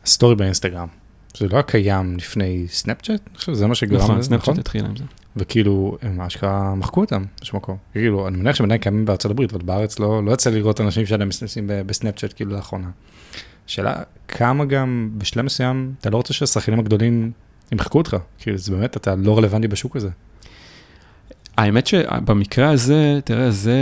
סטורי 0.07 0.35
באינסטגרם. 0.35 0.89
זה 1.39 1.49
לא 1.49 1.55
היה 1.55 1.63
קיים 1.63 2.17
לפני 2.17 2.67
סנאפצ'אט, 2.69 3.21
אני 3.31 3.39
חושב 3.39 3.53
שזה 3.55 3.67
מה 3.67 3.75
שגרם 3.75 3.97
נכון, 3.97 4.19
לזה, 4.19 4.35
נכון? 4.35 4.45
סנאפצ'אט 4.45 4.59
התחיל 4.59 4.85
עם 4.85 4.97
זה. 4.97 5.05
וכאילו, 5.37 5.99
הם 6.03 6.21
אשכרה 6.21 6.75
מחקו 6.75 7.01
אותם 7.01 7.25
באיזשהו 7.39 7.59
מקום. 7.59 7.77
כאילו, 7.93 8.29
אני 8.29 8.37
מניח 8.37 8.57
שהם 8.57 8.67
עדיין 8.67 8.81
קיימים 8.81 9.05
בארצות 9.05 9.31
הברית, 9.31 9.53
אבל 9.53 9.63
בארץ 9.63 9.99
לא, 9.99 10.25
לא 10.25 10.33
יצא 10.33 10.51
לראות 10.51 10.81
אנשים 10.81 11.07
שעדיין 11.07 11.29
מסתכלים 11.29 11.71
בסנאפצ'אט 11.87 12.33
כאילו 12.37 12.53
לאחרונה. 12.53 12.89
שאלה, 13.67 13.95
כמה 14.29 14.65
גם 14.65 15.11
בשלב 15.19 15.45
מסוים 15.45 15.95
אתה 16.01 16.11
לא 16.11 16.17
רוצה 16.17 16.35
שהשחקנים 16.35 16.79
הגדולים 16.79 17.33
ימחקו 17.73 17.99
אותך, 17.99 18.17
כאילו 18.39 18.59
זה 18.59 18.73
באמת, 18.73 18.97
אתה 18.97 19.15
לא 19.17 19.39
רלוונטי 19.39 19.69
בשוק 19.69 19.97
הזה. 19.97 20.09
האמת 21.57 21.87
שבמקרה 21.87 22.71
הזה, 22.71 23.21
תראה, 23.25 23.51
זה, 23.51 23.79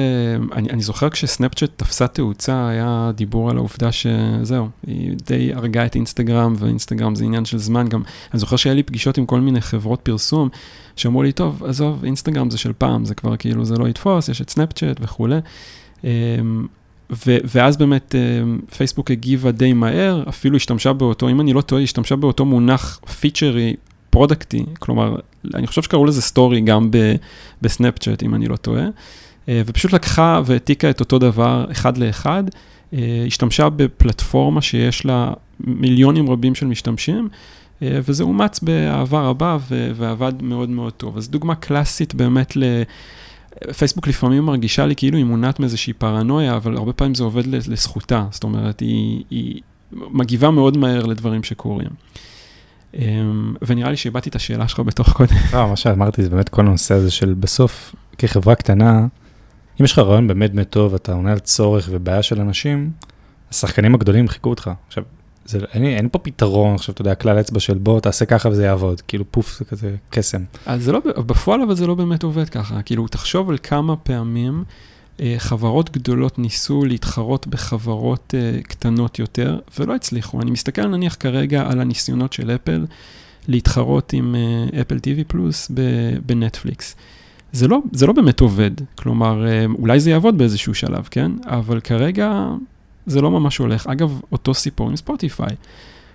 אני, 0.53 0.71
אני 0.71 0.83
זוכר 0.83 1.09
כשסנאפצ'אט 1.09 1.71
תפסה 1.77 2.07
תאוצה, 2.07 2.69
היה 2.69 3.11
דיבור 3.15 3.51
על 3.51 3.57
העובדה 3.57 3.93
שזהו, 3.93 4.69
היא 4.87 5.13
די 5.27 5.55
הרגה 5.55 5.87
את 5.87 5.95
אינסטגרם, 5.95 6.55
ואינסטגרם 6.59 7.15
זה 7.15 7.25
עניין 7.25 7.45
של 7.45 7.59
זמן 7.59 7.89
גם. 7.89 8.03
אני 8.33 8.41
זוכר 8.41 8.57
שהיה 8.57 8.75
לי 8.75 8.83
פגישות 8.83 9.19
עם 9.19 9.27
כל 9.27 9.41
מיני 9.41 9.61
חברות 9.61 10.01
פרסום, 10.01 10.49
שאמרו 10.97 11.23
לי, 11.23 11.33
טוב, 11.33 11.65
עזוב, 11.65 12.05
אינסטגרם 12.05 12.51
זה 12.51 12.59
של 12.59 12.73
פעם, 12.79 13.05
זה 13.05 13.15
כבר 13.15 13.37
כאילו, 13.37 13.65
זה 13.65 13.77
לא 13.77 13.89
יתפוס, 13.89 14.29
יש 14.29 14.41
את 14.41 14.51
סנאפצ'אט 14.51 14.97
וכולי. 15.01 15.39
אמ, 16.05 16.67
ו- 17.27 17.39
ואז 17.45 17.77
באמת 17.77 18.15
אה, 18.15 18.75
פייסבוק 18.77 19.11
הגיבה 19.11 19.51
די 19.51 19.73
מהר, 19.73 20.25
אפילו 20.29 20.57
השתמשה 20.57 20.93
באותו, 20.93 21.29
אם 21.29 21.41
אני 21.41 21.53
לא 21.53 21.61
טועה, 21.61 21.83
השתמשה 21.83 22.17
באותו 22.17 22.45
מונח 22.45 23.01
פיצ'רי 23.21 23.75
פרודקטי, 24.13 24.65
כלומר, 24.79 25.17
אני 25.55 25.67
חושב 25.67 25.83
שקראו 25.83 26.05
לזה 26.05 26.23
סטורי 26.23 26.61
גם 26.61 26.91
בסנאפצ'אט, 27.63 28.23
אם 28.23 28.35
אני 28.35 28.49
לא 28.49 28.57
טועה, 28.57 28.87
אה, 28.87 29.49
ופשוט 29.67 29.93
לקחה 29.93 30.41
והעתיקה 30.45 30.91
את 30.91 31.01
אותו 31.01 31.19
דבר 31.19 31.67
אחד 31.71 31.99
לאחד, 31.99 32.45
אה, 32.49 32.97
השתמשה 33.27 33.69
בפלטפורמה 33.69 34.63
שיש 34.63 35.07
לה 35.07 35.33
מיליונים 35.61 36.31
רבים 36.31 36.55
של 36.55 36.67
משתמשים, 36.67 37.29
uh, 37.29 37.83
וזה 37.83 38.25
אומץ 38.25 38.61
באהבה 38.61 39.21
רבה 39.21 39.57
ועבד 39.95 40.43
מאוד 40.43 40.69
מאוד 40.69 40.93
טוב. 40.93 41.17
אז 41.17 41.29
דוגמה 41.29 41.55
קלאסית 41.55 42.15
באמת 42.15 42.57
ל... 42.57 42.63
פייסבוק 43.77 44.09
לפעמים 44.09 44.45
מרגישה 44.45 44.87
לי 44.87 44.97
כאילו 44.97 45.17
היא 45.17 45.25
מונעת 45.25 45.61
מאיזושהי 45.61 45.93
פרנויה, 45.93 46.57
אבל 46.57 46.77
הרבה 46.77 46.93
פעמים 46.93 47.15
זה 47.15 47.25
עובד 47.25 47.47
לזכותה, 47.47 48.27
זאת 48.31 48.45
אומרת, 48.45 48.81
היא, 48.81 49.25
היא 49.31 49.61
מגיבה 49.93 50.51
מאוד 50.51 50.77
מהר 50.77 51.07
לדברים 51.07 51.43
שקורים. 51.43 51.91
אמ, 52.95 53.55
ונראה 53.63 53.91
לי 53.91 53.97
שאיבדתי 53.97 54.29
את 54.29 54.37
השאלה 54.37 54.69
שלך 54.69 54.81
בתוך 54.81 55.13
קודם. 55.13 55.37
לא, 55.53 55.69
מה 55.69 55.77
שאמרתי 55.77 56.23
זה 56.23 56.31
באמת 56.31 56.49
כל 56.49 56.61
הנושא 56.61 56.95
הזה 56.95 57.11
של 57.11 57.35
בסוף, 57.35 57.95
כחברה 58.19 58.55
קטנה, 58.55 59.07
אם 59.81 59.85
יש 59.85 59.93
לך 59.93 59.99
רעיון 59.99 60.27
באמת 60.27 60.53
באמת 60.53 60.71
טוב, 60.71 60.95
אתה 60.95 61.13
עונה 61.13 61.33
על 61.33 61.39
צורך 61.39 61.89
ובעיה 61.91 62.23
של 62.23 62.41
אנשים, 62.41 62.91
השחקנים 63.51 63.95
הגדולים 63.95 64.29
חיכו 64.29 64.51
אותך. 64.51 64.71
עכשיו, 64.87 65.05
זה, 65.45 65.59
אין, 65.73 65.85
אין 65.85 66.09
פה 66.13 66.19
פתרון, 66.19 66.75
עכשיו 66.75 66.93
אתה 66.93 67.01
יודע, 67.01 67.15
כלל 67.15 67.41
אצבע 67.41 67.61
של 67.61 67.79
בוא 67.79 68.01
תעשה 68.01 68.25
ככה 68.25 68.49
וזה 68.49 68.65
יעבוד, 68.65 69.01
כאילו 69.01 69.25
פוף 69.31 69.59
זה 69.59 69.65
כזה 69.65 69.97
קסם. 70.11 70.45
אז 70.67 70.85
זה 70.85 70.93
לא, 70.93 71.01
בפועל 71.27 71.63
אבל 71.63 71.75
זה 71.75 71.87
לא 71.87 71.95
באמת 71.95 72.23
עובד 72.23 72.49
ככה, 72.49 72.83
כאילו 72.83 73.09
תחשוב 73.09 73.51
על 73.51 73.59
כמה 73.63 73.97
פעמים 73.97 74.65
חברות 75.39 75.91
גדולות 75.91 76.39
ניסו 76.39 76.85
להתחרות 76.85 77.47
בחברות 77.47 78.35
אה, 78.39 78.63
קטנות 78.63 79.19
יותר, 79.19 79.59
ולא 79.79 79.95
הצליחו. 79.95 80.41
אני 80.41 80.51
מסתכל 80.51 80.87
נניח 80.87 81.17
כרגע 81.21 81.71
על 81.71 81.81
הניסיונות 81.81 82.33
של 82.33 82.51
אפל 82.51 82.87
להתחרות 83.49 84.13
עם 84.13 84.35
אה, 84.35 84.81
אפל 84.81 84.97
TV 84.97 85.25
פלוס 85.27 85.71
בנטפליקס. 86.27 86.97
זה 87.53 87.69
לא, 87.69 87.79
זה 87.93 88.07
לא 88.07 88.13
באמת 88.13 88.41
עובד, 88.41 88.71
כלומר, 88.95 89.47
אה, 89.47 89.67
אולי 89.79 90.01
זה 90.01 90.11
יעבוד 90.11 90.39
באיזשהו 90.39 90.75
שלב, 90.75 91.09
כן? 91.11 91.33
אבל 91.45 91.81
כרגע 91.81 92.49
זה 93.07 93.21
לא 93.21 93.31
ממש 93.31 93.59
הולך. 93.59 93.87
אגב, 93.87 94.21
אותו 94.33 94.55
סיפור 94.55 94.89
עם 94.91 94.97
ספוטיפיי. 94.97 95.57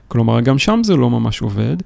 כלומר, 0.07 0.41
גם 0.41 0.57
שם 0.57 0.81
זה 0.83 0.95
לא 0.95 1.10
ממש 1.10 1.41
עובד. 1.41 1.77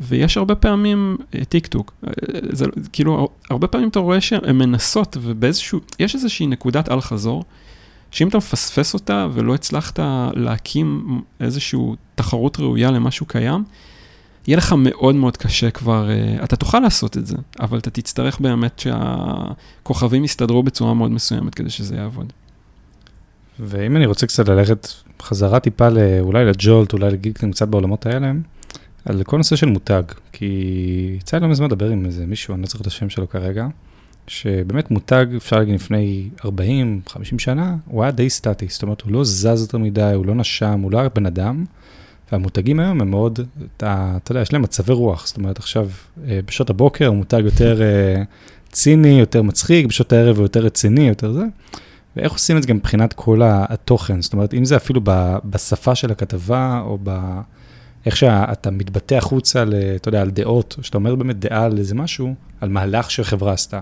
ויש 0.00 0.36
הרבה 0.36 0.54
פעמים 0.54 1.16
אה, 1.34 1.44
טיק 1.44 1.66
טוק, 1.66 1.94
אה, 2.06 2.10
זה 2.52 2.64
כאילו, 2.92 3.28
הרבה 3.50 3.66
פעמים 3.66 3.88
אתה 3.88 3.98
רואה 3.98 4.20
שהן 4.20 4.56
מנסות 4.56 5.16
ובאיזשהו, 5.20 5.80
יש 5.98 6.14
איזושהי 6.14 6.46
נקודת 6.46 6.88
אל 6.88 7.00
חזור, 7.00 7.44
שאם 8.10 8.28
אתה 8.28 8.38
מפספס 8.38 8.94
אותה 8.94 9.28
ולא 9.32 9.54
הצלחת 9.54 9.98
להקים 10.34 11.20
איזושהי 11.40 11.80
תחרות 12.14 12.60
ראויה 12.60 12.90
למשהו 12.90 13.26
קיים, 13.26 13.64
יהיה 14.46 14.56
לך 14.56 14.74
מאוד 14.78 15.14
מאוד 15.14 15.36
קשה 15.36 15.70
כבר, 15.70 16.10
אה, 16.10 16.44
אתה 16.44 16.56
תוכל 16.56 16.80
לעשות 16.80 17.16
את 17.16 17.26
זה, 17.26 17.36
אבל 17.60 17.78
אתה 17.78 17.90
תצטרך 17.90 18.40
באמת 18.40 18.78
שהכוכבים 18.78 20.24
יסתדרו 20.24 20.62
בצורה 20.62 20.94
מאוד 20.94 21.10
מסוימת 21.10 21.54
כדי 21.54 21.70
שזה 21.70 21.96
יעבוד. 21.96 22.32
ואם 23.60 23.96
אני 23.96 24.06
רוצה 24.06 24.26
קצת 24.26 24.48
ללכת 24.48 24.88
חזרה 25.22 25.60
טיפה 25.60 25.88
אולי 26.20 26.44
לג'ולט, 26.44 26.92
אולי 26.92 27.10
להגיד 27.10 27.38
קצת 27.50 27.68
בעולמות 27.68 28.06
האלה, 28.06 28.32
על 29.04 29.22
כל 29.22 29.36
נושא 29.36 29.56
של 29.56 29.66
מותג, 29.66 30.02
כי 30.32 31.16
יצא 31.18 31.36
לי 31.36 31.42
לא 31.42 31.48
מזמן 31.48 31.66
לדבר 31.66 31.88
עם 31.90 32.06
איזה 32.06 32.26
מישהו, 32.26 32.54
אני 32.54 32.62
לא 32.62 32.68
זוכר 32.68 32.80
את 32.80 32.86
השם 32.86 33.08
שלו 33.08 33.28
כרגע, 33.28 33.66
שבאמת 34.26 34.90
מותג, 34.90 35.26
אפשר 35.36 35.56
להגיד 35.56 35.74
לפני 35.74 36.28
40-50 36.40 36.48
שנה, 37.38 37.76
הוא 37.86 38.02
היה 38.02 38.12
די 38.12 38.30
סטטי, 38.30 38.66
זאת 38.68 38.82
אומרת, 38.82 39.00
הוא 39.00 39.12
לא 39.12 39.24
זז 39.24 39.60
יותר 39.60 39.78
מדי, 39.78 40.12
הוא 40.14 40.26
לא 40.26 40.34
נשם, 40.34 40.80
הוא 40.80 40.92
לא 40.92 40.98
היה 40.98 41.08
בן 41.08 41.26
אדם, 41.26 41.64
והמותגים 42.32 42.80
היום 42.80 43.00
הם 43.00 43.10
מאוד, 43.10 43.40
אתה, 43.76 44.14
אתה 44.16 44.32
יודע, 44.32 44.40
יש 44.40 44.52
להם 44.52 44.62
מצבי 44.62 44.92
רוח, 44.92 45.26
זאת 45.26 45.36
אומרת 45.36 45.58
עכשיו, 45.58 45.88
אה, 46.28 46.40
בשעות 46.46 46.70
הבוקר 46.70 47.08
המותג 47.08 47.42
יותר 47.44 47.82
אה, 47.82 48.22
ציני, 48.72 49.20
יותר 49.20 49.42
מצחיק, 49.42 49.86
בשעות 49.86 50.12
הערב 50.12 50.36
הוא 50.36 50.44
יותר 50.44 50.60
רציני, 50.60 51.08
יותר 51.08 51.32
זה. 51.32 51.44
ואיך 52.16 52.32
עושים 52.32 52.56
את 52.56 52.62
זה 52.62 52.68
גם 52.68 52.76
מבחינת 52.76 53.12
כל 53.12 53.40
התוכן, 53.44 54.22
זאת 54.22 54.32
אומרת, 54.32 54.54
אם 54.54 54.64
זה 54.64 54.76
אפילו 54.76 55.00
בשפה 55.44 55.94
של 55.94 56.10
הכתבה, 56.10 56.82
או 56.84 56.98
ב... 57.02 57.40
איך 58.06 58.16
שאתה 58.16 58.70
מתבטא 58.70 59.14
החוצה, 59.14 59.64
אתה 59.96 60.08
יודע, 60.08 60.22
על 60.22 60.30
דעות, 60.30 60.76
שאתה 60.82 60.98
אומר 60.98 61.14
באמת 61.14 61.38
דעה 61.38 61.64
על 61.64 61.78
איזה 61.78 61.94
משהו, 61.94 62.34
על 62.60 62.68
מהלך 62.68 63.10
שחברה 63.10 63.52
עשתה. 63.52 63.80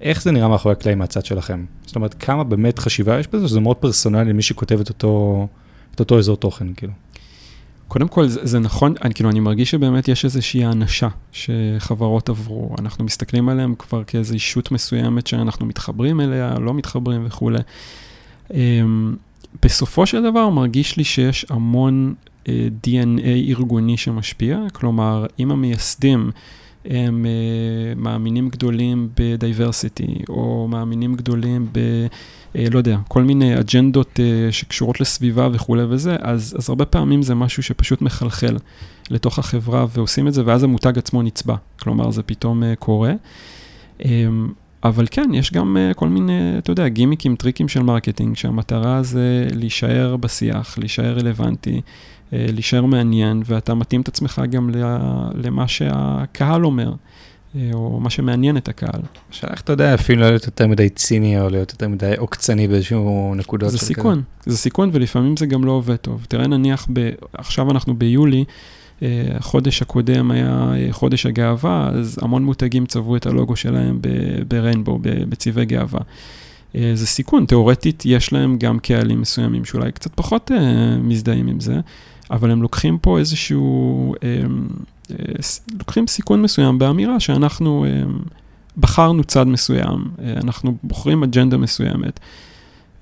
איך 0.00 0.22
זה 0.22 0.32
נראה 0.32 0.48
מאחורי 0.48 0.72
הקלעים 0.72 0.98
מהצד 0.98 1.24
שלכם? 1.24 1.64
זאת 1.86 1.96
אומרת, 1.96 2.14
כמה 2.14 2.44
באמת 2.44 2.78
חשיבה 2.78 3.20
יש 3.20 3.26
בזה, 3.26 3.48
שזה 3.48 3.60
מאוד 3.60 3.76
פרסונלי 3.76 4.24
למי 4.24 4.42
שכותב 4.42 4.80
את 4.80 4.88
אותו, 4.88 5.46
את 5.94 6.00
אותו 6.00 6.18
אזור 6.18 6.36
תוכן, 6.36 6.74
כאילו. 6.74 6.92
קודם 7.88 8.08
כל, 8.08 8.26
זה, 8.28 8.40
זה 8.42 8.58
נכון, 8.58 8.94
אני, 9.04 9.14
כאילו, 9.14 9.30
אני 9.30 9.40
מרגיש 9.40 9.70
שבאמת 9.70 10.08
יש 10.08 10.24
איזושהי 10.24 10.64
האנשה 10.64 11.08
שחברות 11.32 12.28
עברו. 12.28 12.74
אנחנו 12.78 13.04
מסתכלים 13.04 13.48
עליהם 13.48 13.74
כבר 13.74 14.04
כאיזו 14.04 14.34
אישות 14.34 14.72
מסוימת 14.72 15.26
שאנחנו 15.26 15.66
מתחברים 15.66 16.20
אליה, 16.20 16.54
לא 16.58 16.74
מתחברים 16.74 17.26
וכולי. 17.26 17.58
Um, 18.48 18.52
בסופו 19.62 20.06
של 20.06 20.22
דבר 20.22 20.48
מרגיש 20.48 20.96
לי 20.96 21.04
שיש 21.04 21.46
המון 21.48 22.14
DNA 22.46 23.26
ארגוני 23.48 23.96
שמשפיע, 23.96 24.58
כלומר, 24.72 25.26
אם 25.38 25.50
המייסדים 25.50 26.30
הם 26.84 27.26
uh, 27.26 28.00
מאמינים 28.00 28.48
גדולים 28.48 29.08
בדייברסיטי, 29.16 30.14
או 30.28 30.68
מאמינים 30.70 31.14
גדולים 31.14 31.66
ב... 31.72 31.78
אה, 32.56 32.64
לא 32.70 32.78
יודע, 32.78 32.98
כל 33.08 33.22
מיני 33.22 33.60
אג'נדות 33.60 34.20
אה, 34.20 34.52
שקשורות 34.52 35.00
לסביבה 35.00 35.48
וכולי 35.52 35.82
וזה, 35.88 36.16
אז, 36.20 36.54
אז 36.58 36.68
הרבה 36.68 36.84
פעמים 36.84 37.22
זה 37.22 37.34
משהו 37.34 37.62
שפשוט 37.62 38.02
מחלחל 38.02 38.56
לתוך 39.10 39.38
החברה 39.38 39.86
ועושים 39.94 40.28
את 40.28 40.34
זה, 40.34 40.42
ואז 40.46 40.64
המותג 40.64 40.98
עצמו 40.98 41.22
נצבע. 41.22 41.54
כלומר, 41.80 42.10
זה 42.10 42.22
פתאום 42.22 42.62
אה, 42.62 42.76
קורה. 42.76 43.12
אה, 44.04 44.28
אבל 44.84 45.06
כן, 45.10 45.30
יש 45.34 45.52
גם 45.52 45.76
אה, 45.76 45.94
כל 45.94 46.08
מיני, 46.08 46.58
אתה 46.58 46.72
יודע, 46.72 46.88
גימיקים, 46.88 47.36
טריקים 47.36 47.68
של 47.68 47.82
marketing, 47.82 48.36
שהמטרה 48.36 49.02
זה 49.02 49.46
להישאר 49.54 50.16
בשיח, 50.16 50.78
להישאר 50.78 51.18
רלוונטי, 51.18 51.78
אה, 51.78 51.82
להישאר 52.32 52.84
מעניין, 52.84 53.42
ואתה 53.46 53.74
מתאים 53.74 54.00
את 54.00 54.08
עצמך 54.08 54.42
גם 54.50 54.70
למה 55.34 55.68
שהקהל 55.68 56.64
אומר. 56.64 56.92
אה, 57.56 57.70
או 57.72 58.00
מה 58.00 58.10
שמעניין 58.10 58.56
את 58.56 58.68
הקהל. 58.68 59.00
השאלה 59.30 59.52
איך 59.52 59.60
אתה 59.60 59.72
יודע 59.72 59.94
אפילו 59.94 60.20
להיות 60.20 60.46
יותר 60.46 60.66
מדי 60.66 60.88
ציני 60.88 61.40
או 61.40 61.50
להיות 61.50 61.72
יותר 61.72 61.88
מדי 61.88 62.12
עוקצני 62.18 62.68
באיזשהו 62.68 63.34
נקודות. 63.36 63.70
זה 63.70 63.78
סיכון, 63.78 64.22
כזה. 64.42 64.50
זה 64.52 64.58
סיכון 64.58 64.90
ולפעמים 64.92 65.36
זה 65.36 65.46
גם 65.46 65.64
לא 65.64 65.72
עובד 65.72 65.96
טוב. 65.96 66.26
תראה 66.28 66.46
נניח, 66.46 66.86
ב, 66.92 67.10
עכשיו 67.32 67.70
אנחנו 67.70 67.94
ביולי, 67.94 68.44
החודש 69.34 69.82
אה, 69.82 69.86
הקודם 69.86 70.30
היה 70.30 70.72
אה, 70.74 70.88
חודש 70.90 71.26
הגאווה, 71.26 71.90
אז 71.92 72.18
המון 72.22 72.44
מותגים 72.44 72.86
צבעו 72.86 73.16
את 73.16 73.26
הלוגו 73.26 73.56
שלהם 73.56 74.00
בריינבו, 74.48 74.98
בצבעי 75.02 75.64
גאווה. 75.64 76.00
זה 76.94 77.06
סיכון, 77.06 77.46
תיאורטית 77.46 78.02
יש 78.06 78.32
להם 78.32 78.58
גם 78.58 78.78
קהלים 78.78 79.20
מסוימים 79.20 79.64
שאולי 79.64 79.92
קצת 79.92 80.10
פחות 80.14 80.50
מזדהים 81.00 81.46
עם 81.46 81.60
זה, 81.60 81.80
אבל 82.30 82.50
הם 82.50 82.62
לוקחים 82.62 82.98
פה 82.98 83.18
איזשהו... 83.18 84.14
לוקחים 85.78 86.06
סיכון 86.06 86.42
מסוים 86.42 86.78
באמירה 86.78 87.20
שאנחנו 87.20 87.84
אה, 87.84 88.02
בחרנו 88.76 89.24
צד 89.24 89.46
מסוים, 89.46 90.04
אה, 90.22 90.32
אנחנו 90.32 90.76
בוחרים 90.82 91.22
אג'נדה 91.22 91.56
מסוימת. 91.56 92.20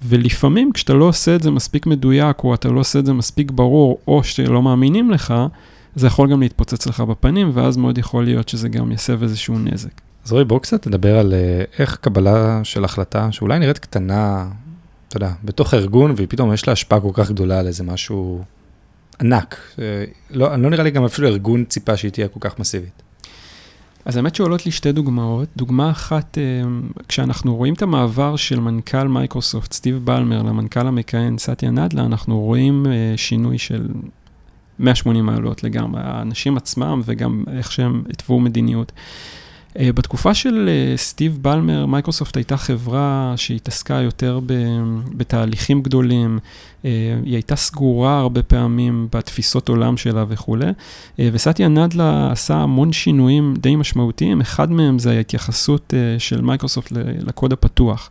ולפעמים 0.03 0.73
כשאתה 0.73 0.93
לא 0.95 1.05
עושה 1.05 1.35
את 1.35 1.43
זה 1.43 1.51
מספיק 1.51 1.87
מדויק, 1.87 2.45
או 2.45 2.55
אתה 2.55 2.69
לא 2.69 2.81
עושה 2.81 2.99
את 2.99 3.07
זה 3.07 3.12
מספיק 3.12 3.51
ברור, 3.51 3.99
או 4.09 4.25
שלא 4.25 4.62
מאמינים 4.62 5.11
לך, 5.11 5.35
זה 5.95 6.07
יכול 6.07 6.31
גם 6.31 6.41
להתפוצץ 6.41 6.87
לך 6.87 7.01
בפנים, 7.01 7.51
ואז 7.55 7.77
מאוד 7.77 7.99
יכול 7.99 8.25
להיות 8.25 8.49
שזה 8.49 8.69
גם 8.69 8.93
יסב 8.93 9.23
איזשהו 9.23 9.59
נזק. 9.59 10.01
אז 10.25 10.33
רועי, 10.33 10.45
בואו 10.45 10.61
קצת 10.61 10.87
נדבר 10.87 11.19
על 11.19 11.35
אה, 11.35 11.64
איך 11.79 11.97
קבלה 11.97 12.61
של 12.64 12.85
החלטה, 12.85 13.33
שאולי 13.33 13.59
נראית 13.59 13.79
קטנה, 13.79 14.49
אתה 15.09 15.17
יודע, 15.17 15.33
בתוך 15.45 15.75
הארגון, 15.75 16.14
ופתאום 16.17 16.53
יש 16.53 16.67
לה 16.67 16.73
השפעה 16.73 17.01
כל 17.01 17.11
כך 17.12 17.31
גדולה 17.31 17.59
על 17.59 17.67
איזה 17.67 17.85
משהו 17.85 18.45
ענק. 19.20 19.57
לא, 20.31 20.57
לא 20.57 20.70
נראה 20.70 20.85
לי 20.85 20.90
גם 20.90 21.04
אפילו 21.04 21.28
ארגון 21.28 21.64
ציפה 21.64 21.96
שהיא 21.96 22.11
תהיה 22.11 22.28
כל 22.28 22.40
כך 22.40 22.59
מסיבית. 22.59 23.02
אז 24.04 24.16
האמת 24.16 24.35
שעולות 24.35 24.66
לי 24.66 24.72
שתי 24.72 24.92
דוגמאות. 24.92 25.48
דוגמה 25.57 25.90
אחת, 25.90 26.38
אה, 26.38 26.68
כשאנחנו 27.09 27.57
רואים 27.57 27.74
את 27.74 27.83
המעבר 27.83 28.37
של 28.37 28.61
מנכ"ל 28.61 29.09
מייקרוסופט, 29.09 29.72
סטיב 29.72 30.00
בלמר, 30.04 30.42
למנכ"ל 30.42 30.87
המכהן 30.87 31.38
סטיה 31.38 31.70
נדלה, 31.70 32.04
אנחנו 32.04 32.40
רואים 32.40 32.87
אה, 32.87 33.12
שינוי 33.16 33.59
של 33.59 33.88
180 34.78 35.26
מעלות 35.26 35.64
לגמרי. 35.64 36.00
האנשים 36.04 36.57
עצמם 36.57 37.00
וגם 37.04 37.44
איך 37.57 37.72
שהם 37.72 38.02
התוו 38.11 38.40
מדיניות. 38.40 38.92
אה, 39.68 39.81
בתקופה 39.94 40.35
של 40.35 40.68
אה, 40.68 40.98
סטיב 40.98 41.38
בלמר, 41.42 41.87
מייקרוסופט 41.87 42.37
הייתה 42.37 42.57
חברה 42.57 43.35
שהתעסקה 43.37 43.94
יותר 43.94 44.40
בתהליכים 45.16 45.83
גדולים, 45.83 46.38
אה, 46.38 46.87
היא 47.24 47.35
הייתה 47.35 47.57
סגורה 47.57 48.18
הרבה 48.18 48.42
פעמים 48.42 49.09
בתפיסות 49.12 49.68
עולם 49.68 49.96
שלה 49.96 50.24
וכולי, 50.28 50.70
וסאטיה 51.18 51.68
נאדלה 51.68 52.33
עשה 52.33 52.57
המון 52.57 52.92
שינויים 52.92 53.54
די 53.59 53.76
משמעותיים, 53.76 54.40
אחד 54.40 54.72
מהם 54.72 54.98
זה 54.98 55.11
ההתייחסות 55.11 55.94
של 56.18 56.40
מייקרוסופט 56.40 56.92
לקוד 57.20 57.52
הפתוח. 57.52 58.11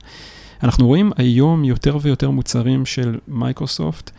אנחנו 0.64 0.88
רואים 0.88 1.12
היום 1.18 1.64
יותר 1.64 1.98
ויותר 2.02 2.30
מוצרים 2.30 2.86
של 2.86 3.18
מייקרוסופט, 3.28 4.12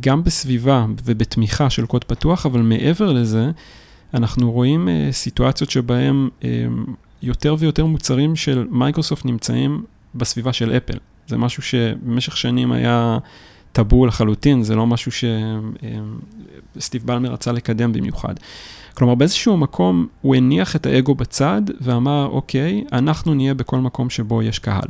גם 0.00 0.24
בסביבה 0.24 0.86
ובתמיכה 1.04 1.70
של 1.70 1.86
קוד 1.86 2.04
פתוח, 2.04 2.46
אבל 2.46 2.60
מעבר 2.60 3.12
לזה, 3.12 3.50
אנחנו 4.16 4.52
רואים 4.52 4.88
uh, 4.88 5.12
סיטואציות 5.12 5.70
שבהן 5.70 6.28
uh, 6.40 6.44
יותר 7.22 7.56
ויותר 7.58 7.86
מוצרים 7.86 8.36
של 8.36 8.66
מייקרוסופט 8.70 9.24
נמצאים 9.24 9.84
בסביבה 10.14 10.52
של 10.52 10.72
אפל. 10.72 10.98
זה 11.26 11.36
משהו 11.36 11.62
שבמשך 11.62 12.36
שנים 12.36 12.72
היה 12.72 13.18
טאבו 13.72 14.06
לחלוטין, 14.06 14.62
זה 14.62 14.74
לא 14.74 14.86
משהו 14.86 15.12
שסטיב 16.76 17.02
uh, 17.02 17.06
בלמר 17.06 17.32
רצה 17.32 17.52
לקדם 17.52 17.92
במיוחד. 17.92 18.34
כלומר, 18.94 19.14
באיזשהו 19.14 19.56
מקום 19.56 20.06
הוא 20.20 20.34
הניח 20.34 20.76
את 20.76 20.86
האגו 20.86 21.14
בצד 21.14 21.62
ואמר, 21.80 22.28
אוקיי, 22.32 22.84
אנחנו 22.92 23.34
נהיה 23.34 23.54
בכל 23.54 23.78
מקום 23.78 24.10
שבו 24.10 24.42
יש 24.42 24.58
קהל. 24.58 24.88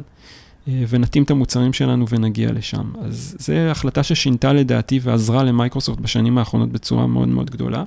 ונתאים 0.69 1.23
את 1.23 1.31
המוצרים 1.31 1.73
שלנו 1.73 2.09
ונגיע 2.09 2.53
לשם. 2.53 2.91
אז 3.01 3.37
זו 3.39 3.53
החלטה 3.53 4.03
ששינתה 4.03 4.53
לדעתי 4.53 5.01
ועזרה 5.03 5.43
למייקרוסופט 5.43 6.01
בשנים 6.01 6.39
האחרונות 6.39 6.73
בצורה 6.73 7.07
מאוד 7.07 7.29
מאוד 7.29 7.51
גדולה. 7.51 7.85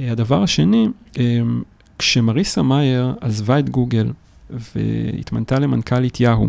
הדבר 0.00 0.42
השני, 0.42 0.88
אמ, 1.18 1.62
כשמריסה 1.98 2.62
מאייר 2.62 3.14
עזבה 3.20 3.58
את 3.58 3.70
גוגל 3.70 4.12
והתמנתה 4.50 5.58
למנכ"לית 5.58 6.20
יהו, 6.20 6.48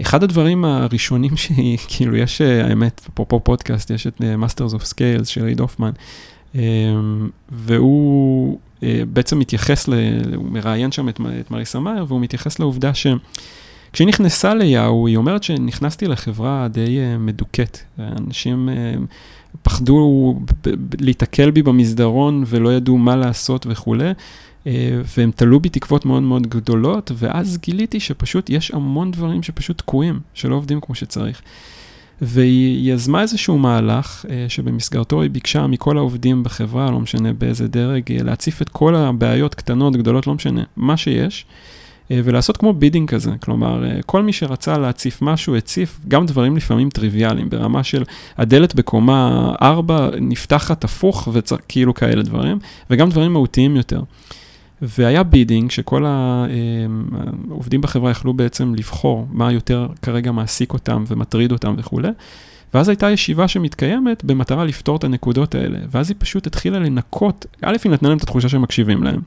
אחד 0.00 0.22
הדברים 0.22 0.64
הראשונים 0.64 1.36
שהיא, 1.42 1.78
כאילו 1.88 2.16
יש, 2.16 2.40
האמת, 2.40 3.08
אפרופו 3.14 3.40
פודקאסט, 3.40 3.90
יש 3.90 4.06
את 4.06 4.20
uh, 4.20 4.22
Masters 4.44 4.74
of 4.74 4.82
Scales 4.82 5.24
של 5.24 5.44
ריד 5.44 5.60
הופמן, 5.60 5.90
um, 6.54 6.58
והוא 7.50 8.58
בעצם 9.12 9.38
מתייחס, 9.38 9.88
ל, 9.88 9.94
הוא 10.34 10.44
מראיין 10.44 10.92
שם 10.92 11.08
את, 11.08 11.20
את 11.40 11.50
מריסה 11.50 11.80
מאייר, 11.80 12.04
והוא 12.08 12.20
מתייחס 12.20 12.58
לעובדה 12.58 12.90
שכשהיא 12.94 14.08
נכנסה 14.08 14.54
ליהו, 14.54 15.06
היא 15.06 15.16
אומרת 15.16 15.42
שנכנסתי 15.42 16.06
לחברה 16.06 16.68
די 16.68 16.98
מדוכאת. 17.18 17.78
אנשים... 17.98 18.68
פחדו 19.62 20.34
להיתקל 21.00 21.50
בי 21.50 21.62
במסדרון 21.62 22.44
ולא 22.46 22.72
ידעו 22.72 22.98
מה 22.98 23.16
לעשות 23.16 23.66
וכולי, 23.68 24.10
אה, 24.66 25.00
והם 25.16 25.30
תלו 25.36 25.60
בי 25.60 25.68
תקוות 25.68 26.06
מאוד 26.06 26.22
מאוד 26.22 26.46
גדולות, 26.46 27.12
ואז 27.14 27.58
גיליתי 27.62 28.00
שפשוט 28.00 28.50
יש 28.50 28.70
המון 28.70 29.10
דברים 29.10 29.42
שפשוט 29.42 29.78
תקועים, 29.78 30.20
שלא 30.34 30.54
עובדים 30.54 30.80
כמו 30.80 30.94
שצריך. 30.94 31.42
והיא 32.20 32.92
יזמה 32.92 33.22
איזשהו 33.22 33.58
מהלך 33.58 34.24
אה, 34.30 34.46
שבמסגרתו 34.48 35.22
היא 35.22 35.30
ביקשה 35.30 35.66
מכל 35.66 35.98
העובדים 35.98 36.42
בחברה, 36.42 36.90
לא 36.90 37.00
משנה 37.00 37.32
באיזה 37.32 37.68
דרג, 37.68 38.12
אה, 38.12 38.22
להציף 38.22 38.62
את 38.62 38.68
כל 38.68 38.94
הבעיות, 38.94 39.54
קטנות, 39.54 39.96
גדולות, 39.96 40.26
לא 40.26 40.34
משנה, 40.34 40.62
מה 40.76 40.96
שיש. 40.96 41.46
אה, 42.10 42.20
ולעשות 42.24 42.56
כמו 42.56 42.72
bidding 42.72 43.10
כזה, 43.10 43.30
כלומר, 43.40 43.84
אה, 43.84 43.98
כל 44.06 44.22
מי 44.22 44.32
שרצה 44.32 44.78
להציף 44.78 45.22
משהו, 45.22 45.56
הציף 45.56 46.00
גם 46.08 46.26
דברים 46.26 46.56
לפעמים 46.56 46.90
טריוויאליים, 46.90 47.50
ברמה 47.50 47.84
של 47.84 48.04
הדלת 48.36 48.74
בקומה 48.74 49.52
4 49.62 50.08
נפתחת 50.20 50.84
הפוך 50.84 51.28
וכאילו 51.32 51.94
כאלה 51.94 52.22
דברים, 52.22 52.58
וגם 52.90 53.10
דברים 53.10 53.32
מהותיים 53.32 53.76
יותר. 53.76 54.02
והיה 54.82 55.22
bidding 55.22 55.70
שכל 55.70 56.06
אה, 56.06 56.46
העובדים 57.50 57.80
בחברה 57.80 58.10
יכלו 58.10 58.34
בעצם 58.34 58.74
לבחור 58.74 59.26
מה 59.30 59.52
יותר 59.52 59.86
כרגע 60.02 60.32
מעסיק 60.32 60.72
אותם 60.72 61.04
ומטריד 61.08 61.52
אותם 61.52 61.74
וכולי. 61.78 62.08
ואז 62.74 62.88
הייתה 62.88 63.10
ישיבה 63.10 63.48
שמתקיימת 63.48 64.24
במטרה 64.24 64.64
לפתור 64.64 64.96
את 64.96 65.04
הנקודות 65.04 65.54
האלה, 65.54 65.78
ואז 65.90 66.10
היא 66.10 66.16
פשוט 66.18 66.46
התחילה 66.46 66.78
לנקות, 66.78 67.46
א', 67.62 67.76
היא 67.84 67.92
נתנה 67.92 68.08
להם 68.08 68.18
את 68.18 68.22
התחושה 68.22 68.48
שהם 68.48 68.62
מקשיבים 68.62 69.02
להם. 69.02 69.20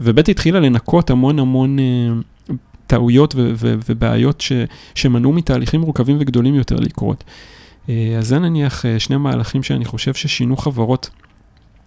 וב' 0.00 0.18
התחילה 0.18 0.60
לנקות 0.60 1.10
המון 1.10 1.38
המון 1.38 1.78
uh, 1.78 2.52
טעויות 2.86 3.34
ו- 3.34 3.52
ו- 3.56 3.74
ובעיות 3.88 4.40
ש- 4.40 4.52
שמנעו 4.94 5.32
מתהליכים 5.32 5.80
מורכבים 5.80 6.16
וגדולים 6.20 6.54
יותר 6.54 6.76
לקרות. 6.76 7.24
אז 7.88 7.94
זה 8.20 8.38
נניח 8.38 8.84
שני 8.98 9.16
מהלכים 9.16 9.62
שאני 9.62 9.84
חושב 9.84 10.14
ששינו 10.14 10.56
חברות 10.56 11.10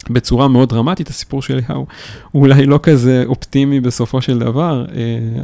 בצורה 0.09 0.47
מאוד 0.47 0.69
דרמטית, 0.69 1.09
הסיפור 1.09 1.41
של 1.41 1.53
אליהו 1.53 1.85
הוא 2.31 2.41
אולי 2.41 2.65
לא 2.65 2.79
כזה 2.83 3.23
אופטימי 3.25 3.79
בסופו 3.79 4.21
של 4.21 4.39
דבר, 4.39 4.85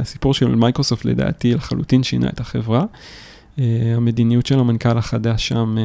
הסיפור 0.00 0.34
של 0.34 0.54
מייקרוסופט 0.54 1.04
לדעתי 1.04 1.54
לחלוטין 1.54 2.02
שינה 2.02 2.28
את 2.28 2.40
החברה. 2.40 2.84
המדיניות 3.96 4.46
של 4.46 4.58
המנכ"ל 4.58 4.98
החדש 4.98 5.48
שם, 5.48 5.76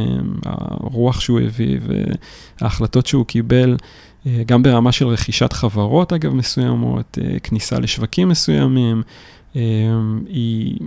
הרוח 0.46 1.20
שהוא 1.20 1.40
הביא 1.40 1.80
וההחלטות 2.62 3.06
שהוא 3.06 3.26
קיבל, 3.26 3.76
גם 4.46 4.64
ברמה 4.64 4.92
של 4.92 5.08
רכישת 5.08 5.54
חברות 5.54 6.14
אגב 6.14 6.34
מסוימות, 6.34 7.18
כניסה 7.44 7.80
לשווקים 7.80 8.30
מסוימים, 8.30 9.04
היא, 9.54 10.80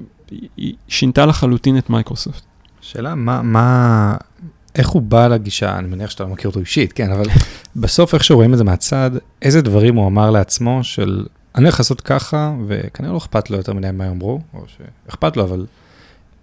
היא 0.57 0.75
שינתה 0.89 1.27
לחלוטין 1.27 1.79
את 1.79 1.91
מייקרוסופט. 1.91 2.43
שאלה, 2.81 3.15
מה, 3.15 3.43
מה, 3.43 4.17
איך 4.75 4.89
הוא 4.89 5.03
בא 5.03 5.27
לגישה, 5.27 5.79
אני 5.79 5.89
מניח 5.89 6.11
שאתה 6.11 6.25
לא 6.25 6.31
מכיר 6.31 6.49
אותו 6.49 6.61
אישית, 6.61 6.93
כן, 6.93 7.11
אבל 7.13 7.25
בסוף 7.77 8.15
איך 8.15 8.25
שרואים 8.25 8.53
את 8.53 8.59
זה 8.59 8.65
מהצד, 8.65 9.11
איזה 9.43 9.63
דברים 9.63 9.95
הוא 9.97 10.07
אמר 10.07 10.31
לעצמו 10.31 10.85
של, 10.85 11.27
אני 11.55 11.65
הולך 11.65 11.81
לעשות 11.81 12.01
ככה, 12.01 12.55
וכנראה 12.67 13.13
לא 13.13 13.19
אכפת 13.19 13.51
לו 13.51 13.57
יותר 13.57 13.73
מדי 13.73 13.91
מה 13.93 14.05
יאמרו, 14.07 14.41
או 14.55 14.65
שאכפת 14.67 15.37
לו, 15.37 15.45
אבל 15.45 15.67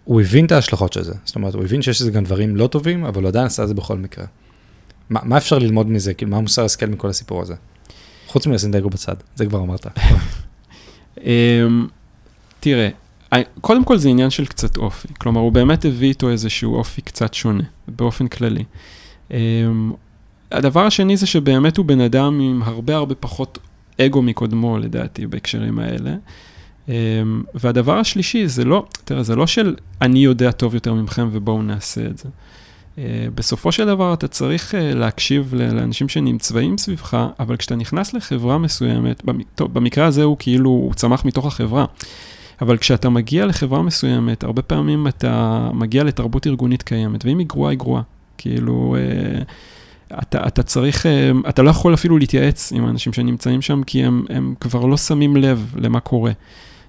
הוא 0.03 0.21
הבין 0.21 0.45
את 0.45 0.51
ההשלכות 0.51 0.93
של 0.93 1.03
זה. 1.03 1.13
זאת 1.25 1.35
אומרת, 1.35 1.53
הוא 1.53 1.63
הבין 1.63 1.81
שיש 1.81 2.01
לזה 2.01 2.11
גם 2.11 2.23
דברים 2.23 2.55
לא 2.55 2.67
טובים, 2.67 3.05
אבל 3.05 3.21
הוא 3.21 3.27
עדיין 3.27 3.45
עשה 3.45 3.63
את 3.63 3.67
זה 3.67 3.73
בכל 3.73 3.97
מקרה. 3.97 4.25
מה, 5.11 5.19
מה 5.23 5.37
אפשר 5.37 5.59
ללמוד 5.59 5.89
מזה? 5.89 6.13
כאילו, 6.13 6.31
מה 6.31 6.41
מוסר 6.41 6.65
השכל 6.65 6.85
מכל 6.85 7.09
הסיפור 7.09 7.41
הזה? 7.41 7.55
חוץ 8.27 8.47
מלשים 8.47 8.71
דגו 8.71 8.89
בצד, 8.89 9.15
זה 9.35 9.45
כבר 9.45 9.59
אמרת. 9.59 9.87
אמ, 11.23 11.87
תראה, 12.59 12.89
קודם 13.61 13.83
כל 13.83 13.97
זה 13.97 14.09
עניין 14.09 14.29
של 14.29 14.45
קצת 14.45 14.77
אופי. 14.77 15.07
כלומר, 15.19 15.41
הוא 15.41 15.51
באמת 15.51 15.85
הביא 15.85 16.07
איתו 16.07 16.29
איזשהו 16.29 16.75
אופי 16.75 17.01
קצת 17.01 17.33
שונה, 17.33 17.63
באופן 17.87 18.27
כללי. 18.27 18.63
אמ, 19.31 19.91
הדבר 20.51 20.85
השני 20.85 21.17
זה 21.17 21.27
שבאמת 21.27 21.77
הוא 21.77 21.85
בן 21.85 22.01
אדם 22.01 22.39
עם 22.39 22.63
הרבה 22.63 22.95
הרבה 22.95 23.15
פחות 23.15 23.59
אגו 24.01 24.21
מקודמו, 24.21 24.77
לדעתי, 24.77 25.27
בהקשרים 25.27 25.79
האלה. 25.79 26.15
אמ, 26.89 26.93
והדבר 27.53 27.97
השלישי, 27.97 28.47
זה 28.47 28.65
לא, 28.65 28.85
תראה, 29.03 29.23
זה 29.23 29.35
לא 29.35 29.47
של 29.47 29.75
אני 30.01 30.19
יודע 30.19 30.51
טוב 30.51 30.73
יותר 30.73 30.93
ממכם 30.93 31.29
ובואו 31.31 31.61
נעשה 31.61 32.05
את 32.05 32.17
זה. 32.17 32.29
אה, 32.97 33.03
בסופו 33.35 33.71
של 33.71 33.85
דבר 33.85 34.13
אתה 34.13 34.27
צריך 34.27 34.75
אה, 34.75 34.93
להקשיב 34.93 35.53
לאנשים 35.57 36.09
שנמצאים 36.09 36.77
סביבך, 36.77 37.27
אבל 37.39 37.57
כשאתה 37.57 37.75
נכנס 37.75 38.13
לחברה 38.13 38.57
מסוימת, 38.57 39.21
טוב, 39.55 39.73
במקרה 39.73 40.05
הזה 40.05 40.23
הוא 40.23 40.37
כאילו, 40.39 40.69
הוא 40.69 40.93
צמח 40.93 41.25
מתוך 41.25 41.45
החברה. 41.45 41.85
אבל 42.61 42.77
כשאתה 42.77 43.09
מגיע 43.09 43.45
לחברה 43.45 43.81
מסוימת, 43.81 44.43
הרבה 44.43 44.61
פעמים 44.61 45.07
אתה 45.07 45.69
מגיע 45.73 46.03
לתרבות 46.03 46.47
ארגונית 46.47 46.83
קיימת, 46.83 47.25
ואם 47.25 47.39
היא 47.39 47.47
גרועה, 47.47 47.71
היא 47.71 47.79
גרועה. 47.79 48.01
כאילו, 48.37 48.95
אה, 48.99 49.41
אתה, 50.21 50.47
אתה 50.47 50.63
צריך, 50.63 51.05
אתה 51.49 51.61
לא 51.61 51.69
יכול 51.69 51.93
אפילו 51.93 52.17
להתייעץ 52.17 52.71
עם 52.71 52.85
האנשים 52.85 53.13
שנמצאים 53.13 53.61
שם, 53.61 53.83
כי 53.83 54.03
הם, 54.03 54.25
הם 54.29 54.53
כבר 54.59 54.85
לא 54.85 54.97
שמים 54.97 55.35
לב 55.35 55.73
למה 55.77 55.99
קורה. 55.99 56.31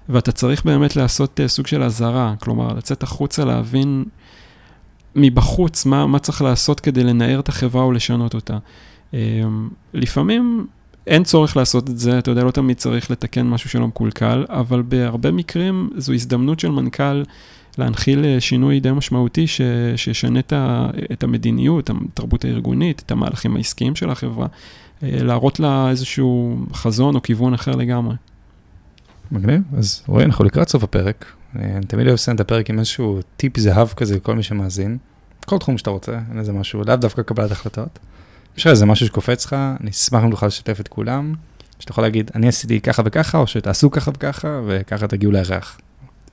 ואתה 0.09 0.31
צריך 0.31 0.65
באמת 0.65 0.95
לעשות 0.95 1.39
סוג 1.47 1.67
של 1.67 1.83
אזהרה, 1.83 2.33
כלומר, 2.39 2.73
לצאת 2.73 3.03
החוצה, 3.03 3.45
להבין 3.45 4.05
מבחוץ 5.15 5.85
מה, 5.85 6.07
מה 6.07 6.19
צריך 6.19 6.41
לעשות 6.41 6.79
כדי 6.79 7.03
לנער 7.03 7.39
את 7.39 7.49
החברה 7.49 7.85
ולשנות 7.85 8.33
אותה. 8.33 8.57
לפעמים 9.93 10.67
אין 11.07 11.23
צורך 11.23 11.57
לעשות 11.57 11.89
את 11.89 11.97
זה, 11.97 12.19
אתה 12.19 12.31
יודע, 12.31 12.43
לא 12.43 12.51
תמיד 12.51 12.77
צריך 12.77 13.11
לתקן 13.11 13.47
משהו 13.47 13.69
שלא 13.69 13.87
מקולקל, 13.87 14.45
אבל 14.49 14.81
בהרבה 14.81 15.31
מקרים 15.31 15.89
זו 15.97 16.13
הזדמנות 16.13 16.59
של 16.59 16.71
מנכ"ל 16.71 17.23
להנחיל 17.77 18.25
אה, 18.25 18.41
שינוי 18.41 18.79
די 18.79 18.91
משמעותי 18.91 19.47
ש, 19.47 19.61
שישנה 19.95 20.39
את, 20.39 20.53
ה, 20.53 20.89
את 21.11 21.23
המדיניות, 21.23 21.89
התרבות 21.89 22.45
הארגונית, 22.45 23.01
את 23.05 23.11
המהלכים 23.11 23.55
העסקיים 23.55 23.95
של 23.95 24.09
החברה, 24.09 24.47
אה, 25.03 25.09
להראות 25.23 25.59
לה 25.59 25.89
איזשהו 25.89 26.57
חזון 26.73 27.15
או 27.15 27.21
כיוון 27.21 27.53
אחר 27.53 27.71
לגמרי. 27.71 28.15
מגניב, 29.31 29.61
אז 29.77 30.03
רואי, 30.07 30.25
אנחנו 30.25 30.45
לקראת 30.45 30.69
סוף 30.69 30.83
הפרק. 30.83 31.25
אה, 31.59 31.77
אני 31.77 31.85
תמיד 31.85 32.05
אוהב 32.05 32.13
לסיים 32.13 32.35
את 32.35 32.41
הפרק 32.41 32.69
עם 32.69 32.79
איזשהו 32.79 33.19
טיפ 33.37 33.59
זהב 33.59 33.87
כזה 33.87 34.15
לכל 34.15 34.35
מי 34.35 34.43
שמאזין. 34.43 34.97
כל 35.45 35.57
תחום 35.57 35.77
שאתה 35.77 35.89
רוצה, 35.89 36.19
אין 36.29 36.39
איזה 36.39 36.53
משהו, 36.53 36.83
לאו 36.83 36.95
דווקא 36.95 37.21
קבלת 37.21 37.51
החלטות. 37.51 37.99
יש 38.57 38.63
לך 38.63 38.67
איזה 38.67 38.85
משהו 38.85 39.05
שקופץ 39.07 39.45
לך, 39.45 39.55
אני 39.81 39.89
אשמח 39.89 40.23
אם 40.23 40.31
תוכל 40.31 40.47
לשתף 40.47 40.79
את 40.79 40.87
כולם, 40.87 41.33
שאתה 41.79 41.91
יכול 41.91 42.03
להגיד, 42.03 42.31
אני 42.35 42.47
עשיתי 42.47 42.81
ככה 42.81 43.01
וככה, 43.05 43.37
או 43.37 43.47
שתעשו 43.47 43.91
ככה 43.91 44.11
וככה, 44.11 44.61
וככה 44.67 45.07
תגיעו 45.07 45.31
לירח. 45.31 45.77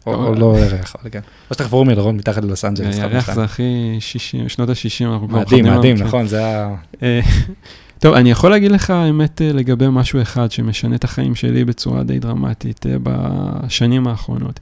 או 0.06 0.34
לא 0.34 0.54
לירח, 0.58 0.96
אבל 1.02 1.10
כן. 1.10 1.20
או 1.50 1.54
שתחברו 1.54 1.84
מלרון 1.84 2.16
מתחת 2.16 2.44
ללוס 2.44 2.64
אנג'לס. 2.64 2.98
הירח 2.98 3.34
זה 3.34 3.44
הכי 3.44 3.96
שנות 4.48 4.68
ה-60, 4.68 5.04
אנחנו 5.04 5.28
כבר 5.28 5.38
מדהים, 5.38 5.64
מדהים, 5.64 5.96
נכון, 5.96 6.26
זה 6.26 6.46
ה... 6.46 6.74
אה, 7.02 7.20
טוב, 7.98 8.14
אני 8.14 8.30
יכול 8.30 8.50
להגיד 8.50 8.72
לך 8.72 8.90
האמת 8.90 9.42
אה, 9.42 9.52
לגבי 9.52 9.86
משהו 9.90 10.22
אחד 10.22 10.50
שמשנה 10.50 10.96
את 10.96 11.04
החיים 11.04 11.34
שלי 11.34 11.64
בצורה 11.64 12.02
די 12.02 12.18
דרמטית 12.18 12.86
בשנים 13.02 14.06
האחרונות. 14.06 14.60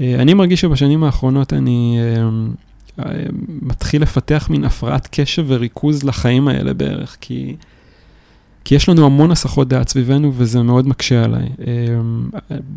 אני 0.00 0.34
מרגיש 0.34 0.60
שבשנים 0.60 1.04
האחרונות 1.04 1.52
אני 1.52 1.98
מתחיל 3.62 4.02
לפתח 4.02 4.46
מין 4.50 4.64
הפרעת 4.64 5.08
קשב 5.10 5.44
וריכוז 5.48 6.04
לחיים 6.04 6.48
האלה 6.48 6.74
בערך, 6.74 7.16
כי, 7.20 7.56
כי 8.64 8.74
יש 8.74 8.88
לנו 8.88 9.06
המון 9.06 9.30
הסחות 9.30 9.68
דעת 9.68 9.88
סביבנו 9.88 10.32
וזה 10.36 10.62
מאוד 10.62 10.88
מקשה 10.88 11.24
עליי. 11.24 11.48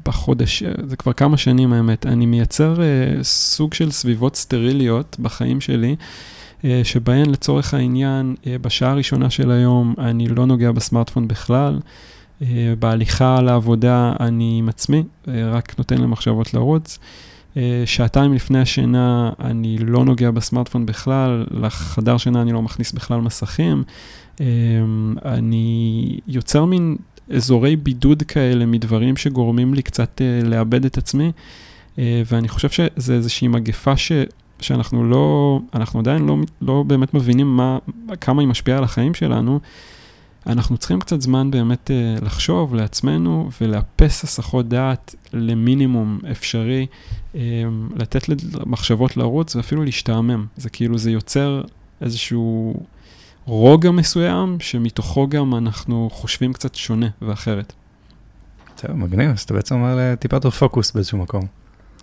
בחודש, 0.06 0.64
זה 0.88 0.96
כבר 0.96 1.14
כמה 1.14 1.38
שנים 1.38 1.74
האמת, 1.74 2.06
אני 2.06 2.26
מייצר 2.26 2.82
אה, 2.82 3.24
סוג 3.24 3.74
של 3.74 3.92
סביבות 3.92 4.36
סטריליות 4.36 5.16
בחיים 5.20 5.62
שלי. 5.62 5.96
אה, 6.66 6.82
שבהן 6.84 7.30
לצורך 7.30 7.74
העניין, 7.74 8.36
אה, 8.48 8.56
בשעה 8.62 8.92
הראשונה 8.92 9.30
של 9.30 9.52
היום 9.52 9.94
אני 9.98 10.28
לא 10.28 10.46
נוגע 10.46 10.72
בסמארטפון 10.72 11.28
בכלל, 11.28 11.80
בהליכה 12.80 13.42
לעבודה 13.42 14.14
אני 14.20 14.56
עם 14.60 14.70
עצמי, 14.70 15.04
רק 15.28 15.78
נותן 15.78 15.98
למחשבות 15.98 16.54
לרוץ. 16.54 17.00
אה, 17.58 17.84
שעתיים 17.86 18.34
לפני 18.34 18.60
השינה 18.60 19.32
אני 19.40 19.78
לא 19.78 20.06
נוגע 20.06 20.32
בסמארטפון 20.32 20.86
בכלל, 20.86 21.46
לחדר 21.52 22.18
שינה 22.18 22.42
אני 22.42 22.52
לא 22.52 22.62
מכניס 22.62 22.92
בכלל 22.92 23.22
מסכים. 23.22 23.84
אה, 24.42 24.46
אני 25.26 26.20
יוצר 26.28 26.66
מין 26.66 26.96
אזורי 27.36 27.76
בידוד 27.76 28.24
כאלה 28.24 28.66
מדברים 28.66 29.18
שגורמים 29.18 29.74
לי 29.74 29.82
קצת 29.82 30.22
אה, 30.22 30.50
לאבד 30.50 30.86
את 30.86 30.98
עצמי, 30.98 31.32
ואני 31.98 32.48
חושב 32.48 32.70
שזה 32.70 33.14
איזושהי 33.14 33.48
מגפה 33.48 33.98
ש... 33.98 34.12
שאנחנו 34.60 35.04
לא, 35.04 35.60
אנחנו 35.74 36.00
עדיין 36.00 36.26
לא, 36.26 36.38
לא 36.62 36.84
באמת 36.88 37.14
מבינים 37.14 37.58
מה, 37.58 37.78
כמה 38.22 38.42
היא 38.42 38.50
משפיעה 38.50 38.78
על 38.78 38.84
החיים 38.84 39.14
שלנו. 39.14 39.60
אנחנו 40.48 40.78
צריכים 40.78 41.00
קצת 41.00 41.22
זמן 41.22 41.52
באמת 41.52 41.92
uh, 41.92 42.26
לחשוב 42.26 42.76
לעצמנו 42.76 43.50
ולאפס 43.62 44.24
הסחות 44.24 44.68
דעת 44.68 45.16
למינימום 45.34 46.20
אפשרי, 46.32 46.86
um, 47.34 47.38
לתת 47.96 48.30
למחשבות 48.30 49.18
לרוץ 49.18 49.56
ואפילו 49.56 49.84
להשתעמם. 49.84 50.46
זה 50.58 50.70
כאילו, 50.70 50.98
זה 50.98 51.12
יוצר 51.12 51.62
איזשהו 52.02 52.76
רוגע 53.46 53.92
מסוים, 53.92 54.58
שמתוכו 54.60 55.28
גם 55.28 55.56
אנחנו 55.56 56.10
חושבים 56.12 56.54
קצת 56.54 56.76
שונה 56.76 57.08
ואחרת. 57.22 57.74
טוב, 58.76 58.96
מגניב, 58.96 59.32
אז 59.32 59.42
אתה 59.42 59.54
בעצם 59.54 59.76
אומר 59.76 60.16
טיפה 60.16 60.36
יותר 60.36 60.50
פוקוס 60.50 60.92
באיזשהו 60.92 61.18
מקום. 61.18 61.46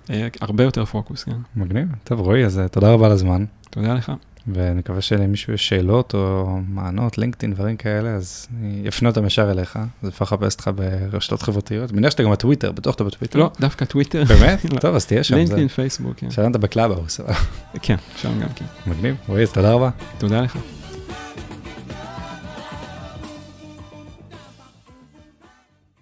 Uh, 0.07 0.11
הרבה 0.41 0.65
יותר 0.65 0.85
פוקוס, 0.85 1.25
כן. 1.25 1.37
מגניב. 1.57 1.89
טוב, 2.05 2.21
רועי, 2.21 2.45
אז 2.45 2.61
תודה 2.71 2.93
רבה 2.93 3.07
על 3.07 3.13
הזמן. 3.13 3.45
תודה 3.71 3.95
לך. 3.95 4.13
ונקווה 4.49 5.01
שלמישהו 5.01 5.53
יש 5.53 5.69
שאלות 5.69 6.15
או 6.15 6.59
טענות, 6.69 7.19
לינקדאין, 7.19 7.53
דברים 7.53 7.77
כאלה, 7.77 8.11
אז 8.11 8.47
אני 8.59 8.89
אפנה 8.89 9.09
אותם 9.09 9.27
ישר 9.27 9.51
אליך, 9.51 9.79
אז 10.03 10.09
אפשר 10.09 10.25
לחפש 10.25 10.55
אותך 10.55 10.71
ברשתות 10.75 11.43
חברתיות. 11.43 11.93
מניח 11.93 12.11
שאתה 12.11 12.23
גם 12.23 12.31
בטוויטר, 12.31 12.73
בטוח 12.73 12.95
אתה 12.95 13.05
בטוויטר. 13.05 13.39
לא, 13.39 13.51
דווקא 13.61 13.85
טוויטר. 13.85 14.25
באמת? 14.25 14.65
לא. 14.73 14.79
טוב, 14.79 14.95
אז 14.95 15.07
תהיה 15.07 15.25
שם. 15.25 15.35
לינקדאין, 15.35 15.69
פייסבוק, 15.69 16.17
כן. 16.17 16.31
שאלת 16.31 16.57
בקלאבהאוס. 16.57 17.21
כן, 17.83 17.97
שם 18.17 18.41
גם 18.41 18.49
כן. 18.55 18.65
מגניב, 18.87 19.17
רועי, 19.29 19.47
תודה 19.47 19.73
רבה. 19.73 19.91
תודה 20.19 20.41
לך. 20.41 20.59